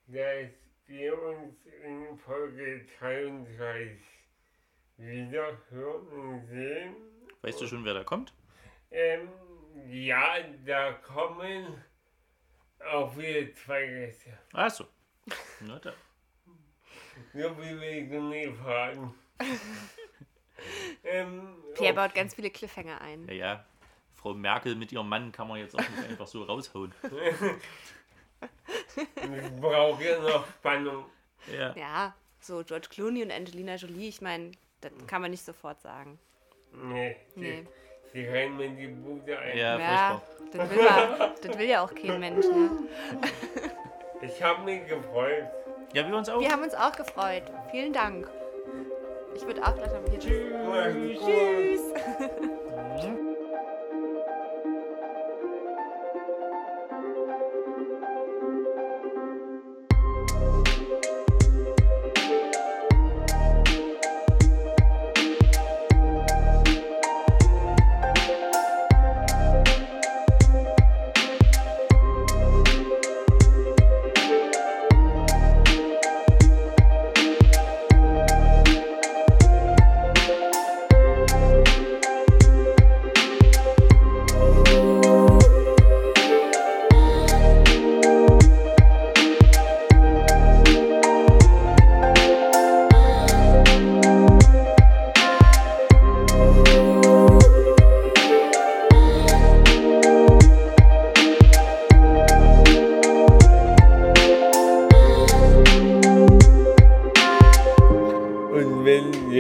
[0.08, 0.50] dass
[0.86, 4.00] wir uns in Folge 33
[4.98, 6.96] wieder hören und sehen.
[7.42, 8.32] Weißt du schon, wer da kommt?
[8.92, 9.30] Ähm,
[9.88, 11.84] ja, da kommen
[12.80, 14.38] auch wieder zwei Gäste.
[14.52, 14.70] Da.
[14.70, 14.86] So
[17.34, 19.14] wie wir so nie fragen.
[21.04, 23.28] ähm, Pierre oh, baut ganz viele Cliffhanger ein.
[23.28, 23.66] Ja, ja.
[24.14, 26.94] Frau Merkel mit ihrem Mann kann man jetzt auch nicht einfach so raushauen.
[28.96, 31.06] ich brauche ja noch Spannung.
[31.54, 31.76] Ja.
[31.76, 34.52] Ja, so George Clooney und Angelina Jolie, ich meine,
[34.82, 36.18] das kann man nicht sofort sagen.
[36.74, 37.68] Nee, Nee.
[38.14, 39.58] die, die rennen mir die Bude ein.
[39.58, 42.46] Ja, Ja, das will, man, das will ja auch kein Mensch.
[42.48, 42.70] Ne?
[44.26, 45.46] Ich habe mich gefreut.
[45.94, 46.40] Ja, wir uns auch.
[46.40, 47.44] Wir haben uns auch gefreut.
[47.72, 48.28] Vielen Dank.
[49.36, 51.82] Ich würde auch gleich noch hier Tschüss.
[53.00, 53.20] Tschüss.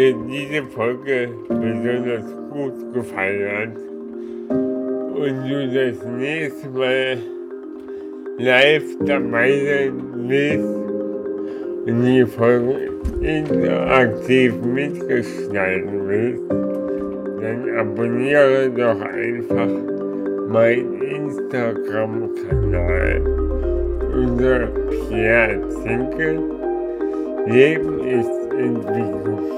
[0.06, 3.76] dir diese Folge besonders gut gefallen hat
[5.16, 7.18] und du das nächste Mal
[8.38, 9.94] live dabei sein
[10.28, 10.76] willst
[11.88, 12.92] und die Folge
[13.22, 16.44] interaktiv mitgestalten willst,
[17.42, 19.70] dann abonniere doch einfach
[20.50, 23.22] meinen Instagram-Kanal
[24.14, 24.68] unter
[25.10, 26.40] Pierre Zinke.
[27.48, 29.56] Leben ist Entwicklung.